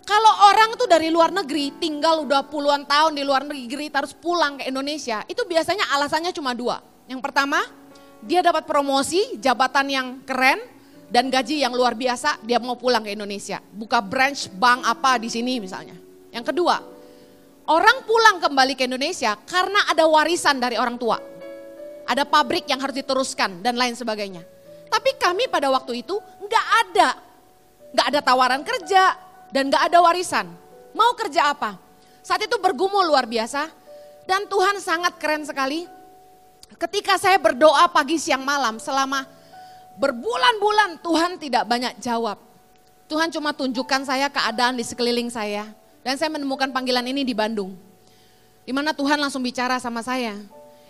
Kalau 0.01 0.33
orang 0.49 0.73
tuh 0.81 0.89
dari 0.89 1.13
luar 1.13 1.29
negeri 1.29 1.77
tinggal 1.77 2.25
udah 2.25 2.41
puluhan 2.49 2.89
tahun 2.89 3.13
di 3.13 3.21
luar 3.21 3.45
negeri 3.45 3.87
terus 3.93 4.17
pulang 4.17 4.57
ke 4.57 4.67
Indonesia, 4.67 5.21
itu 5.29 5.45
biasanya 5.45 5.93
alasannya 5.93 6.33
cuma 6.33 6.57
dua. 6.57 6.81
Yang 7.05 7.21
pertama, 7.21 7.61
dia 8.25 8.41
dapat 8.41 8.65
promosi, 8.65 9.37
jabatan 9.37 9.85
yang 9.89 10.07
keren, 10.25 10.57
dan 11.11 11.27
gaji 11.27 11.59
yang 11.59 11.75
luar 11.75 11.93
biasa, 11.93 12.39
dia 12.41 12.57
mau 12.57 12.79
pulang 12.79 13.03
ke 13.03 13.11
Indonesia. 13.13 13.59
Buka 13.59 13.99
branch 13.99 14.47
bank 14.55 14.87
apa 14.87 15.19
di 15.19 15.27
sini 15.27 15.59
misalnya. 15.59 15.93
Yang 16.31 16.55
kedua, 16.55 16.79
orang 17.67 18.07
pulang 18.07 18.39
kembali 18.39 18.73
ke 18.79 18.87
Indonesia 18.87 19.35
karena 19.43 19.91
ada 19.91 20.07
warisan 20.07 20.57
dari 20.57 20.79
orang 20.79 20.95
tua. 20.95 21.19
Ada 22.07 22.23
pabrik 22.23 22.65
yang 22.65 22.79
harus 22.79 22.95
diteruskan 22.95 23.59
dan 23.59 23.75
lain 23.77 23.93
sebagainya. 23.93 24.41
Tapi 24.87 25.15
kami 25.19 25.51
pada 25.51 25.67
waktu 25.67 26.03
itu 26.03 26.15
nggak 26.19 26.67
ada, 26.87 27.09
nggak 27.91 28.07
ada 28.11 28.19
tawaran 28.23 28.61
kerja, 28.63 29.15
dan 29.51 29.67
gak 29.67 29.91
ada 29.91 29.99
warisan. 29.99 30.47
Mau 30.95 31.13
kerja 31.15 31.51
apa? 31.51 31.77
Saat 32.23 32.47
itu 32.47 32.55
bergumul 32.57 33.07
luar 33.07 33.27
biasa 33.27 33.69
dan 34.25 34.47
Tuhan 34.47 34.79
sangat 34.79 35.19
keren 35.19 35.43
sekali. 35.43 35.85
Ketika 36.79 37.19
saya 37.19 37.35
berdoa 37.37 37.85
pagi 37.91 38.15
siang 38.17 38.41
malam 38.41 38.79
selama 38.79 39.27
berbulan-bulan 39.99 41.03
Tuhan 41.03 41.31
tidak 41.37 41.63
banyak 41.67 41.93
jawab. 41.99 42.39
Tuhan 43.11 43.27
cuma 43.27 43.51
tunjukkan 43.51 44.07
saya 44.07 44.31
keadaan 44.31 44.79
di 44.79 44.87
sekeliling 44.87 45.27
saya. 45.27 45.67
Dan 46.01 46.17
saya 46.17 46.31
menemukan 46.33 46.71
panggilan 46.71 47.05
ini 47.05 47.21
di 47.27 47.35
Bandung. 47.35 47.75
Di 48.65 48.71
mana 48.73 48.95
Tuhan 48.95 49.19
langsung 49.19 49.43
bicara 49.43 49.77
sama 49.77 50.01
saya. 50.01 50.33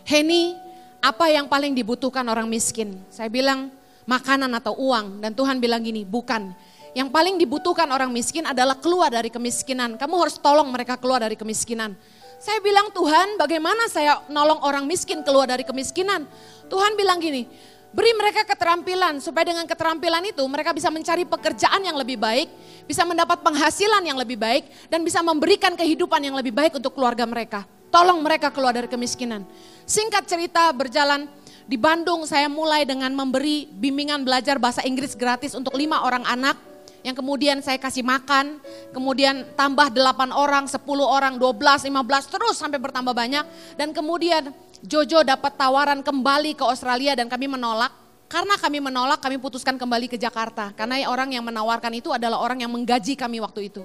Heni, 0.05 0.55
apa 1.01 1.27
yang 1.27 1.49
paling 1.49 1.73
dibutuhkan 1.73 2.23
orang 2.29 2.47
miskin? 2.47 3.01
Saya 3.09 3.27
bilang 3.27 3.73
makanan 4.05 4.53
atau 4.53 4.77
uang. 4.77 5.19
Dan 5.19 5.33
Tuhan 5.33 5.57
bilang 5.59 5.81
gini, 5.81 6.05
bukan 6.05 6.53
yang 6.91 7.07
paling 7.07 7.39
dibutuhkan 7.39 7.87
orang 7.87 8.11
miskin 8.11 8.43
adalah 8.43 8.75
keluar 8.75 9.07
dari 9.07 9.31
kemiskinan. 9.31 9.95
Kamu 9.95 10.15
harus 10.19 10.35
tolong 10.35 10.67
mereka 10.67 10.99
keluar 10.99 11.23
dari 11.23 11.39
kemiskinan. 11.39 11.95
Saya 12.41 12.57
bilang 12.59 12.89
Tuhan 12.91 13.37
bagaimana 13.37 13.85
saya 13.87 14.19
nolong 14.27 14.65
orang 14.65 14.83
miskin 14.89 15.21
keluar 15.21 15.47
dari 15.47 15.63
kemiskinan. 15.63 16.25
Tuhan 16.67 16.97
bilang 16.97 17.21
gini, 17.21 17.47
beri 17.95 18.11
mereka 18.17 18.43
keterampilan 18.43 19.21
supaya 19.23 19.53
dengan 19.53 19.63
keterampilan 19.69 20.33
itu 20.33 20.43
mereka 20.49 20.73
bisa 20.75 20.89
mencari 20.89 21.23
pekerjaan 21.23 21.79
yang 21.85 21.95
lebih 21.95 22.17
baik, 22.17 22.49
bisa 22.89 23.07
mendapat 23.07 23.39
penghasilan 23.45 24.03
yang 24.03 24.17
lebih 24.17 24.41
baik 24.41 24.67
dan 24.89 25.05
bisa 25.05 25.21
memberikan 25.23 25.77
kehidupan 25.77 26.19
yang 26.19 26.35
lebih 26.35 26.51
baik 26.51 26.75
untuk 26.75 26.91
keluarga 26.97 27.23
mereka. 27.29 27.63
Tolong 27.91 28.19
mereka 28.23 28.49
keluar 28.49 28.71
dari 28.73 28.87
kemiskinan. 28.87 29.43
Singkat 29.83 30.23
cerita 30.25 30.71
berjalan 30.71 31.27
di 31.69 31.77
Bandung 31.77 32.25
saya 32.25 32.49
mulai 32.49 32.89
dengan 32.89 33.13
memberi 33.13 33.69
bimbingan 33.69 34.25
belajar 34.25 34.57
bahasa 34.57 34.81
Inggris 34.81 35.13
gratis 35.13 35.53
untuk 35.53 35.75
lima 35.77 36.03
orang 36.03 36.25
anak 36.25 36.70
yang 37.01 37.17
kemudian 37.17 37.57
saya 37.65 37.81
kasih 37.81 38.05
makan, 38.05 38.61
kemudian 38.93 39.57
tambah 39.57 39.89
8 39.89 40.29
orang, 40.29 40.69
10 40.69 40.77
orang, 41.01 41.33
12, 41.41 41.89
15, 41.89 42.29
terus 42.29 42.55
sampai 42.61 42.77
bertambah 42.77 43.13
banyak. 43.13 43.45
Dan 43.73 43.89
kemudian 43.89 44.53
Jojo 44.85 45.25
dapat 45.25 45.57
tawaran 45.57 46.05
kembali 46.05 46.53
ke 46.53 46.63
Australia 46.65 47.17
dan 47.17 47.25
kami 47.25 47.49
menolak. 47.49 47.93
Karena 48.31 48.55
kami 48.55 48.79
menolak, 48.79 49.19
kami 49.19 49.41
putuskan 49.41 49.75
kembali 49.75 50.07
ke 50.07 50.15
Jakarta. 50.15 50.71
Karena 50.71 51.03
orang 51.09 51.35
yang 51.35 51.43
menawarkan 51.43 51.91
itu 51.99 52.13
adalah 52.15 52.39
orang 52.39 52.63
yang 52.63 52.71
menggaji 52.71 53.17
kami 53.19 53.43
waktu 53.43 53.67
itu. 53.67 53.83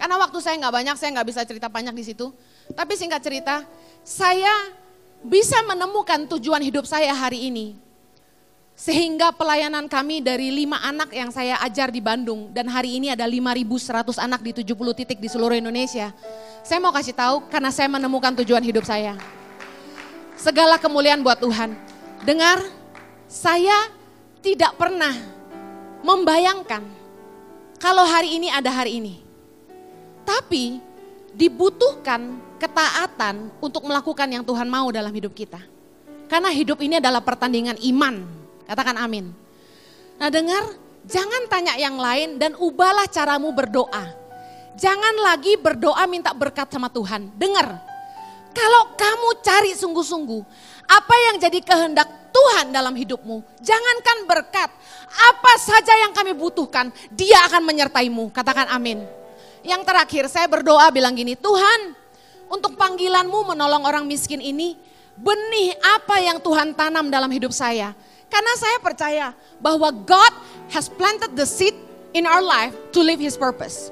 Karena 0.00 0.16
waktu 0.16 0.40
saya 0.40 0.56
nggak 0.56 0.74
banyak, 0.80 0.96
saya 0.96 1.10
nggak 1.20 1.28
bisa 1.28 1.44
cerita 1.44 1.68
banyak 1.68 1.92
di 1.92 2.04
situ. 2.06 2.32
Tapi 2.72 2.96
singkat 2.96 3.20
cerita, 3.20 3.60
saya 4.00 4.72
bisa 5.20 5.60
menemukan 5.68 6.24
tujuan 6.32 6.64
hidup 6.64 6.88
saya 6.88 7.12
hari 7.12 7.52
ini 7.52 7.89
sehingga 8.80 9.28
pelayanan 9.36 9.84
kami 9.92 10.24
dari 10.24 10.48
lima 10.48 10.80
anak 10.80 11.12
yang 11.12 11.28
saya 11.28 11.60
ajar 11.60 11.92
di 11.92 12.00
Bandung 12.00 12.48
dan 12.48 12.64
hari 12.64 12.96
ini 12.96 13.12
ada 13.12 13.28
5.100 13.28 14.16
anak 14.16 14.40
di 14.40 14.56
70 14.56 14.72
titik 14.96 15.20
di 15.20 15.28
seluruh 15.28 15.52
Indonesia. 15.52 16.16
Saya 16.64 16.80
mau 16.80 16.88
kasih 16.88 17.12
tahu 17.12 17.44
karena 17.52 17.68
saya 17.68 17.92
menemukan 17.92 18.32
tujuan 18.40 18.64
hidup 18.64 18.88
saya. 18.88 19.20
Segala 20.32 20.80
kemuliaan 20.80 21.20
buat 21.20 21.36
Tuhan. 21.36 21.76
Dengar, 22.24 22.64
saya 23.28 23.92
tidak 24.40 24.72
pernah 24.80 25.12
membayangkan 26.00 26.80
kalau 27.76 28.08
hari 28.08 28.40
ini 28.40 28.48
ada 28.48 28.72
hari 28.72 28.96
ini. 28.96 29.20
Tapi 30.24 30.80
dibutuhkan 31.36 32.40
ketaatan 32.56 33.52
untuk 33.60 33.84
melakukan 33.84 34.24
yang 34.24 34.40
Tuhan 34.40 34.72
mau 34.72 34.88
dalam 34.88 35.12
hidup 35.12 35.36
kita. 35.36 35.60
Karena 36.32 36.48
hidup 36.48 36.80
ini 36.80 36.96
adalah 36.96 37.20
pertandingan 37.20 37.76
iman 37.76 38.39
Katakan 38.70 39.02
amin. 39.02 39.34
Nah 40.14 40.30
dengar, 40.30 40.62
jangan 41.02 41.50
tanya 41.50 41.74
yang 41.74 41.98
lain 41.98 42.38
dan 42.38 42.54
ubahlah 42.54 43.10
caramu 43.10 43.50
berdoa. 43.50 44.14
Jangan 44.78 45.18
lagi 45.26 45.58
berdoa 45.58 46.06
minta 46.06 46.30
berkat 46.30 46.70
sama 46.70 46.86
Tuhan. 46.86 47.34
Dengar, 47.34 47.66
kalau 48.54 48.94
kamu 48.94 49.42
cari 49.42 49.74
sungguh-sungguh, 49.74 50.42
apa 50.86 51.14
yang 51.26 51.42
jadi 51.42 51.58
kehendak 51.58 52.06
Tuhan 52.30 52.70
dalam 52.70 52.94
hidupmu, 52.94 53.42
jangankan 53.58 54.18
berkat, 54.30 54.70
apa 55.10 55.52
saja 55.58 56.06
yang 56.06 56.14
kami 56.14 56.30
butuhkan, 56.30 56.94
dia 57.10 57.42
akan 57.50 57.66
menyertaimu. 57.66 58.30
Katakan 58.30 58.70
amin. 58.70 59.02
Yang 59.66 59.82
terakhir 59.82 60.24
saya 60.30 60.46
berdoa 60.46 60.86
bilang 60.94 61.18
gini, 61.18 61.34
Tuhan 61.34 61.98
untuk 62.46 62.78
panggilanmu 62.78 63.50
menolong 63.50 63.82
orang 63.82 64.06
miskin 64.06 64.38
ini, 64.38 64.78
benih 65.18 65.74
apa 65.98 66.22
yang 66.22 66.38
Tuhan 66.38 66.70
tanam 66.78 67.10
dalam 67.10 67.34
hidup 67.34 67.50
saya, 67.50 67.98
karena 68.30 68.52
saya 68.56 68.78
percaya 68.78 69.26
bahwa 69.58 69.90
God 69.90 70.32
has 70.70 70.86
planted 70.86 71.34
the 71.34 71.44
seed 71.44 71.74
in 72.14 72.24
our 72.24 72.40
life 72.40 72.72
to 72.94 73.02
live 73.02 73.18
his 73.18 73.34
purpose. 73.34 73.90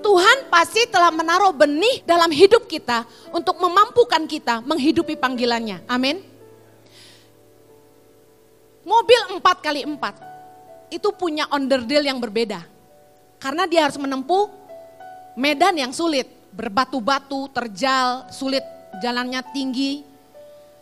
Tuhan 0.00 0.48
pasti 0.48 0.88
telah 0.88 1.12
menaruh 1.12 1.52
benih 1.52 2.00
dalam 2.08 2.32
hidup 2.32 2.64
kita 2.64 3.04
untuk 3.36 3.60
memampukan 3.60 4.24
kita 4.24 4.64
menghidupi 4.64 5.12
panggilannya. 5.18 5.84
Amin. 5.84 6.24
Mobil 8.80 9.20
4 9.36 9.44
kali 9.60 9.84
4 9.84 10.96
itu 10.96 11.08
punya 11.12 11.44
onderdil 11.52 12.00
yang 12.00 12.16
berbeda. 12.16 12.64
Karena 13.36 13.68
dia 13.68 13.84
harus 13.84 14.00
menempuh 14.00 14.48
medan 15.36 15.76
yang 15.76 15.92
sulit, 15.92 16.26
berbatu-batu, 16.52 17.52
terjal, 17.52 18.28
sulit, 18.32 18.64
jalannya 19.04 19.40
tinggi, 19.52 20.04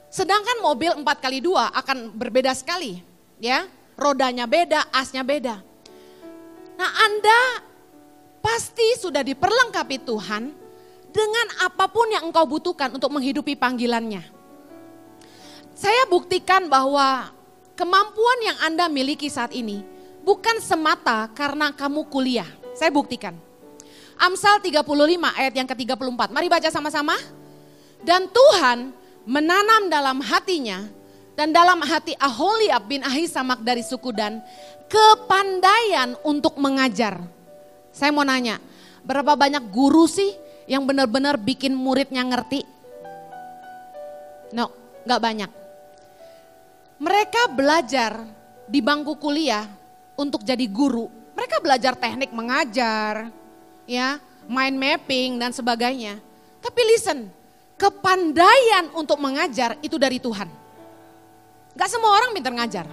Sedangkan 0.09 0.65
mobil 0.65 0.93
4 0.93 1.05
kali 1.21 1.39
2 1.45 1.53
akan 1.73 1.97
berbeda 2.17 2.53
sekali. 2.57 3.01
ya 3.39 3.69
Rodanya 3.99 4.47
beda, 4.47 4.89
asnya 4.95 5.27
beda. 5.27 5.59
Nah 6.79 6.91
Anda 7.03 7.41
pasti 8.39 8.95
sudah 8.95 9.27
diperlengkapi 9.27 10.07
Tuhan 10.07 10.55
dengan 11.11 11.47
apa 11.67 11.91
pun 11.91 12.07
yang 12.09 12.31
engkau 12.31 12.47
butuhkan 12.47 12.95
untuk 12.95 13.11
menghidupi 13.11 13.59
panggilannya. 13.59 14.23
Saya 15.75 16.07
buktikan 16.07 16.71
bahwa 16.71 17.35
kemampuan 17.75 18.39
yang 18.47 18.59
Anda 18.67 18.87
miliki 18.87 19.27
saat 19.27 19.51
ini 19.51 19.83
bukan 20.23 20.63
semata 20.63 21.27
karena 21.35 21.75
kamu 21.75 22.07
kuliah. 22.07 22.49
Saya 22.79 22.95
buktikan. 22.95 23.35
Amsal 24.19 24.59
35 24.63 24.83
ayat 25.39 25.55
yang 25.55 25.67
ke-34. 25.67 26.31
Mari 26.31 26.47
baca 26.51 26.71
sama-sama. 26.71 27.15
Dan 28.03 28.31
Tuhan 28.31 28.95
menanam 29.29 29.93
dalam 29.93 30.25
hatinya 30.25 30.89
dan 31.37 31.53
dalam 31.53 31.85
hati 31.85 32.17
Aholiab 32.17 32.89
bin 32.89 33.05
Ahisamak 33.05 33.61
dari 33.61 33.85
suku 33.85 34.09
Dan 34.11 34.41
kepandaian 34.89 36.17
untuk 36.25 36.57
mengajar. 36.57 37.21
Saya 37.93 38.09
mau 38.09 38.25
nanya, 38.25 38.57
berapa 39.05 39.37
banyak 39.37 39.69
guru 39.69 40.09
sih 40.09 40.33
yang 40.65 40.89
benar-benar 40.89 41.37
bikin 41.37 41.77
muridnya 41.77 42.25
ngerti? 42.25 42.65
No, 44.57 44.73
nggak 45.05 45.21
banyak. 45.21 45.51
Mereka 46.99 47.53
belajar 47.53 48.25
di 48.65 48.81
bangku 48.81 49.21
kuliah 49.21 49.69
untuk 50.17 50.41
jadi 50.43 50.65
guru. 50.67 51.07
Mereka 51.37 51.63
belajar 51.63 51.95
teknik 51.95 52.35
mengajar, 52.35 53.31
ya, 53.87 54.19
mind 54.51 54.75
mapping 54.75 55.39
dan 55.39 55.55
sebagainya. 55.55 56.19
Tapi 56.59 56.81
listen, 56.91 57.31
kepandaian 57.79 58.91
untuk 58.93 59.17
mengajar 59.23 59.79
itu 59.81 59.97
dari 59.97 60.19
Tuhan. 60.19 60.51
Gak 61.79 61.89
semua 61.89 62.11
orang 62.19 62.35
pintar 62.35 62.51
ngajar. 62.51 62.85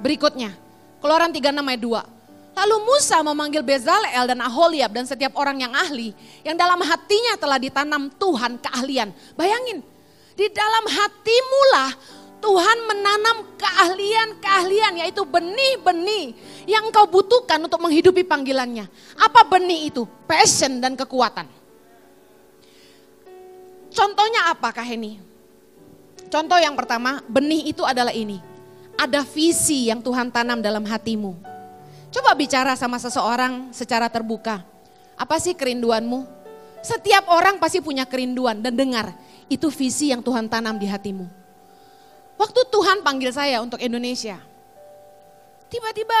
Berikutnya, 0.00 0.56
keluaran 1.04 1.28
36 1.28 1.60
ayat 1.60 1.82
2. 1.84 2.56
Lalu 2.56 2.76
Musa 2.82 3.20
memanggil 3.20 3.62
Bezalel 3.62 4.24
dan 4.26 4.40
Aholiab 4.40 4.90
dan 4.90 5.04
setiap 5.04 5.36
orang 5.36 5.60
yang 5.60 5.72
ahli. 5.76 6.16
Yang 6.40 6.56
dalam 6.56 6.80
hatinya 6.80 7.36
telah 7.36 7.60
ditanam 7.60 8.08
Tuhan 8.16 8.58
keahlian. 8.58 9.12
Bayangin, 9.36 9.84
di 10.34 10.46
dalam 10.48 10.84
hatimu 10.88 11.60
lah 11.76 11.92
Tuhan 12.40 12.78
menanam 12.88 13.36
keahlian-keahlian 13.60 15.04
yaitu 15.04 15.22
benih-benih 15.28 16.32
yang 16.64 16.88
engkau 16.88 17.04
butuhkan 17.04 17.60
untuk 17.60 17.76
menghidupi 17.84 18.24
panggilannya. 18.24 18.88
Apa 19.20 19.44
benih 19.44 19.92
itu? 19.92 20.08
Passion 20.24 20.80
dan 20.80 20.96
kekuatan. 20.96 21.59
Contohnya 23.90 24.54
apakah 24.54 24.86
ini? 24.86 25.18
Contoh 26.30 26.58
yang 26.62 26.78
pertama, 26.78 27.18
benih 27.26 27.74
itu 27.74 27.82
adalah 27.82 28.14
ini. 28.14 28.38
Ada 28.94 29.26
visi 29.26 29.90
yang 29.90 29.98
Tuhan 29.98 30.30
tanam 30.30 30.62
dalam 30.62 30.86
hatimu. 30.86 31.34
Coba 32.10 32.34
bicara 32.38 32.74
sama 32.78 32.98
seseorang 33.02 33.74
secara 33.74 34.06
terbuka. 34.06 34.62
Apa 35.18 35.38
sih 35.42 35.54
kerinduanmu? 35.58 36.26
Setiap 36.80 37.28
orang 37.28 37.60
pasti 37.60 37.82
punya 37.82 38.08
kerinduan 38.08 38.62
dan 38.64 38.72
dengar, 38.72 39.12
itu 39.52 39.68
visi 39.68 40.14
yang 40.14 40.24
Tuhan 40.24 40.48
tanam 40.48 40.80
di 40.80 40.88
hatimu. 40.88 41.28
Waktu 42.40 42.60
Tuhan 42.72 43.04
panggil 43.04 43.28
saya 43.36 43.60
untuk 43.60 43.76
Indonesia, 43.84 44.40
tiba-tiba 45.68 46.16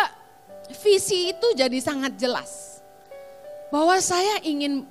visi 0.84 1.32
itu 1.32 1.46
jadi 1.56 1.78
sangat 1.80 2.18
jelas. 2.20 2.82
Bahwa 3.72 3.96
saya 4.02 4.42
ingin 4.44 4.84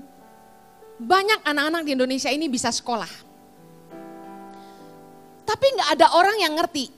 banyak 0.99 1.39
anak-anak 1.47 1.81
di 1.88 1.91
Indonesia 1.95 2.27
ini 2.27 2.51
bisa 2.51 2.69
sekolah. 2.69 3.07
Tapi 5.47 5.65
nggak 5.79 5.89
ada 5.97 6.07
orang 6.13 6.38
yang 6.43 6.53
ngerti. 6.59 6.91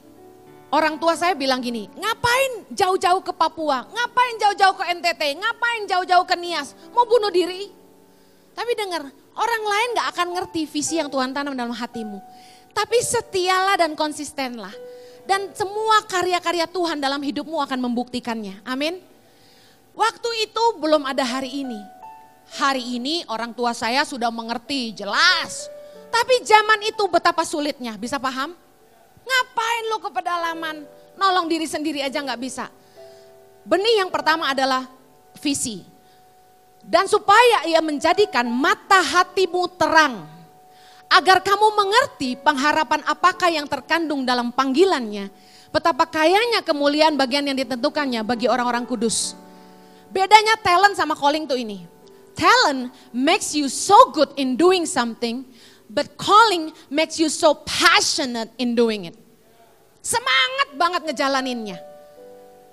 Orang 0.72 0.98
tua 1.04 1.20
saya 1.20 1.36
bilang 1.36 1.60
gini, 1.60 1.92
ngapain 2.00 2.72
jauh-jauh 2.72 3.20
ke 3.20 3.36
Papua, 3.36 3.84
ngapain 3.92 4.36
jauh-jauh 4.40 4.76
ke 4.80 4.84
NTT, 4.88 5.36
ngapain 5.36 5.84
jauh-jauh 5.84 6.24
ke 6.24 6.36
Nias, 6.40 6.72
mau 6.96 7.04
bunuh 7.04 7.28
diri. 7.28 7.68
Tapi 8.56 8.72
dengar, 8.80 9.04
orang 9.36 9.64
lain 9.68 9.90
gak 10.00 10.08
akan 10.16 10.28
ngerti 10.32 10.64
visi 10.72 10.96
yang 10.96 11.12
Tuhan 11.12 11.36
tanam 11.36 11.60
dalam 11.60 11.76
hatimu. 11.76 12.24
Tapi 12.72 12.98
setialah 13.04 13.84
dan 13.84 14.00
konsistenlah. 14.00 14.72
Dan 15.28 15.52
semua 15.52 16.08
karya-karya 16.08 16.66
Tuhan 16.72 17.04
dalam 17.04 17.20
hidupmu 17.20 17.60
akan 17.68 17.80
membuktikannya. 17.92 18.64
Amin. 18.64 19.04
Waktu 19.92 20.30
itu 20.48 20.64
belum 20.80 21.04
ada 21.04 21.24
hari 21.28 21.52
ini. 21.68 21.80
Hari 22.52 23.00
ini 23.00 23.24
orang 23.32 23.56
tua 23.56 23.72
saya 23.72 24.04
sudah 24.04 24.28
mengerti 24.28 24.92
jelas. 24.92 25.72
Tapi 26.12 26.44
zaman 26.44 26.92
itu 26.92 27.08
betapa 27.08 27.48
sulitnya, 27.48 27.96
bisa 27.96 28.20
paham? 28.20 28.52
Ngapain 29.24 29.84
lo 29.88 29.98
ke 30.04 30.10
pedalaman? 30.12 30.84
Nolong 31.16 31.48
diri 31.48 31.64
sendiri 31.64 32.04
aja 32.04 32.20
nggak 32.20 32.42
bisa. 32.42 32.68
Benih 33.64 34.04
yang 34.04 34.12
pertama 34.12 34.52
adalah 34.52 34.84
visi. 35.40 35.88
Dan 36.84 37.08
supaya 37.08 37.64
ia 37.70 37.80
menjadikan 37.80 38.44
mata 38.50 39.00
hatimu 39.00 39.72
terang. 39.80 40.28
agar 41.12 41.44
kamu 41.44 41.68
mengerti 41.76 42.40
pengharapan 42.40 43.04
apakah 43.04 43.52
yang 43.52 43.68
terkandung 43.68 44.24
dalam 44.24 44.48
panggilannya, 44.48 45.28
betapa 45.68 46.08
kayanya 46.08 46.64
kemuliaan 46.64 47.20
bagian 47.20 47.44
yang 47.44 47.60
ditentukannya 47.60 48.24
bagi 48.24 48.48
orang-orang 48.48 48.88
kudus. 48.88 49.36
Bedanya 50.08 50.56
talent 50.64 50.96
sama 50.96 51.12
calling 51.20 51.44
tuh 51.44 51.60
ini. 51.60 51.84
Talent 52.34 52.92
makes 53.12 53.54
you 53.54 53.68
so 53.68 54.12
good 54.16 54.32
in 54.40 54.56
doing 54.56 54.88
something, 54.88 55.44
but 55.92 56.16
calling 56.16 56.72
makes 56.88 57.20
you 57.20 57.28
so 57.28 57.56
passionate 57.68 58.50
in 58.56 58.74
doing 58.74 59.12
it. 59.12 59.16
Semangat 60.02 60.70
banget 60.80 61.02
ngejalaninnya. 61.12 61.78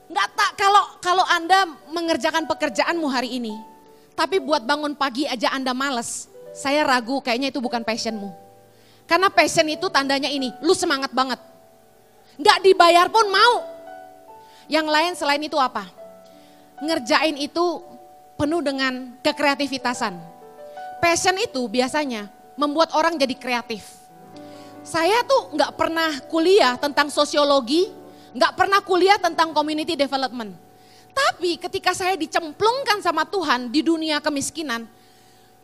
Nggak 0.08 0.28
tak 0.32 0.50
kalau 0.56 0.84
kalau 1.04 1.24
Anda 1.28 1.68
mengerjakan 1.92 2.48
pekerjaanmu 2.48 3.04
hari 3.12 3.36
ini, 3.36 3.52
tapi 4.16 4.40
buat 4.40 4.64
bangun 4.64 4.96
pagi 4.96 5.28
aja 5.28 5.52
Anda 5.52 5.76
males, 5.76 6.32
saya 6.56 6.82
ragu 6.88 7.20
kayaknya 7.20 7.52
itu 7.52 7.60
bukan 7.60 7.84
passionmu. 7.84 8.32
Karena 9.04 9.28
passion 9.28 9.68
itu 9.68 9.88
tandanya 9.92 10.28
ini, 10.28 10.52
lu 10.64 10.72
semangat 10.72 11.12
banget. 11.12 11.40
Nggak 12.40 12.58
dibayar 12.64 13.06
pun 13.12 13.28
mau. 13.28 13.54
Yang 14.68 14.86
lain 14.88 15.12
selain 15.16 15.42
itu 15.44 15.56
apa? 15.56 15.88
Ngerjain 16.78 17.36
itu 17.40 17.80
penuh 18.38 18.62
dengan 18.62 19.18
kekreativitasan. 19.18 20.14
Passion 21.02 21.34
itu 21.42 21.66
biasanya 21.66 22.30
membuat 22.54 22.94
orang 22.94 23.18
jadi 23.18 23.34
kreatif. 23.34 23.98
Saya 24.86 25.26
tuh 25.26 25.58
nggak 25.58 25.74
pernah 25.74 26.10
kuliah 26.30 26.78
tentang 26.78 27.10
sosiologi, 27.10 27.90
nggak 28.32 28.54
pernah 28.54 28.78
kuliah 28.78 29.18
tentang 29.18 29.50
community 29.50 29.98
development. 29.98 30.54
Tapi 31.10 31.58
ketika 31.58 31.90
saya 31.98 32.14
dicemplungkan 32.14 33.02
sama 33.02 33.26
Tuhan 33.26 33.74
di 33.74 33.82
dunia 33.82 34.22
kemiskinan, 34.22 34.86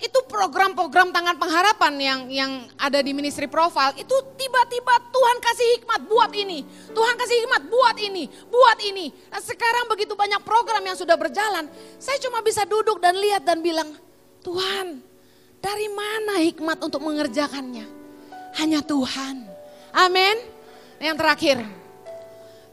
itu 0.02 0.18
program-program 0.26 1.14
tangan 1.14 1.38
pengharapan 1.38 1.94
yang 1.96 2.20
yang 2.26 2.52
ada 2.74 2.98
di 2.98 3.14
ministry 3.14 3.46
profile 3.46 3.94
itu 3.94 4.12
tiba-tiba 4.35 4.94
Tuhan 5.14 5.37
kasih 5.38 5.66
hikmat 5.78 6.00
buat 6.11 6.33
ini, 6.35 6.66
Tuhan 6.90 7.14
kasih 7.14 7.37
hikmat 7.46 7.62
buat 7.70 7.96
ini, 8.02 8.24
buat 8.50 8.78
ini. 8.83 9.07
Nah, 9.30 9.38
sekarang 9.38 9.87
begitu 9.87 10.18
banyak 10.18 10.42
program 10.42 10.83
yang 10.83 10.98
sudah 10.98 11.14
berjalan, 11.14 11.70
saya 12.02 12.18
cuma 12.18 12.42
bisa 12.42 12.66
duduk 12.66 12.98
dan 12.98 13.14
lihat 13.14 13.46
dan 13.46 13.62
bilang, 13.62 13.94
Tuhan, 14.42 14.98
dari 15.62 15.88
mana 15.88 16.42
hikmat 16.42 16.83
untuk 16.83 17.00
mengerjakannya? 17.00 17.87
Hanya 18.59 18.83
Tuhan. 18.83 19.46
Amin. 19.94 20.37
Yang 20.98 21.16
terakhir, 21.22 21.57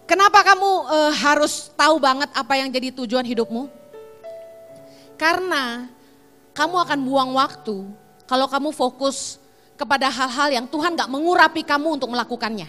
kenapa 0.10 0.42
kamu 0.42 0.72
uh, 0.90 1.14
harus 1.14 1.70
tahu 1.78 2.02
banget 2.02 2.34
apa 2.34 2.54
yang 2.58 2.70
jadi 2.74 2.90
tujuan 2.92 3.26
hidupmu? 3.26 3.70
Karena 5.22 5.86
kamu 6.52 6.76
akan 6.84 7.00
buang 7.08 7.32
waktu 7.32 7.88
kalau 8.28 8.48
kamu 8.48 8.76
fokus 8.76 9.40
kepada 9.80 10.12
hal-hal 10.12 10.52
yang 10.52 10.66
Tuhan 10.68 11.00
gak 11.00 11.08
mengurapi 11.08 11.64
kamu 11.64 11.96
untuk 12.00 12.12
melakukannya. 12.12 12.68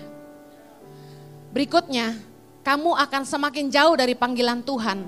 Berikutnya, 1.53 2.17
kamu 2.65 2.95
akan 2.97 3.23
semakin 3.27 3.69
jauh 3.69 3.95
dari 3.99 4.17
panggilan 4.17 4.65
Tuhan. 4.65 5.05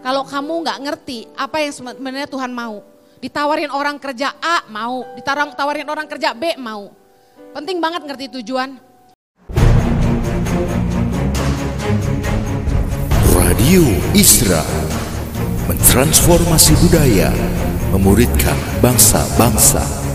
Kalau 0.00 0.24
kamu 0.26 0.64
gak 0.64 0.78
ngerti 0.82 1.28
apa 1.36 1.60
yang 1.62 1.72
sebenarnya 1.72 2.26
Tuhan 2.26 2.50
mau. 2.50 2.82
Ditawarin 3.16 3.72
orang 3.72 3.96
kerja 3.96 4.36
A 4.40 4.64
mau, 4.68 5.04
ditawarin 5.16 5.88
orang 5.88 6.08
kerja 6.08 6.36
B 6.36 6.56
mau. 6.60 6.92
Penting 7.52 7.80
banget 7.80 8.04
ngerti 8.04 8.26
tujuan. 8.40 8.76
Radio 13.36 13.84
Isra 14.12 14.64
mentransformasi 15.68 16.72
budaya 16.80 17.32
memuridkan 17.92 18.56
bangsa-bangsa. 18.80 20.05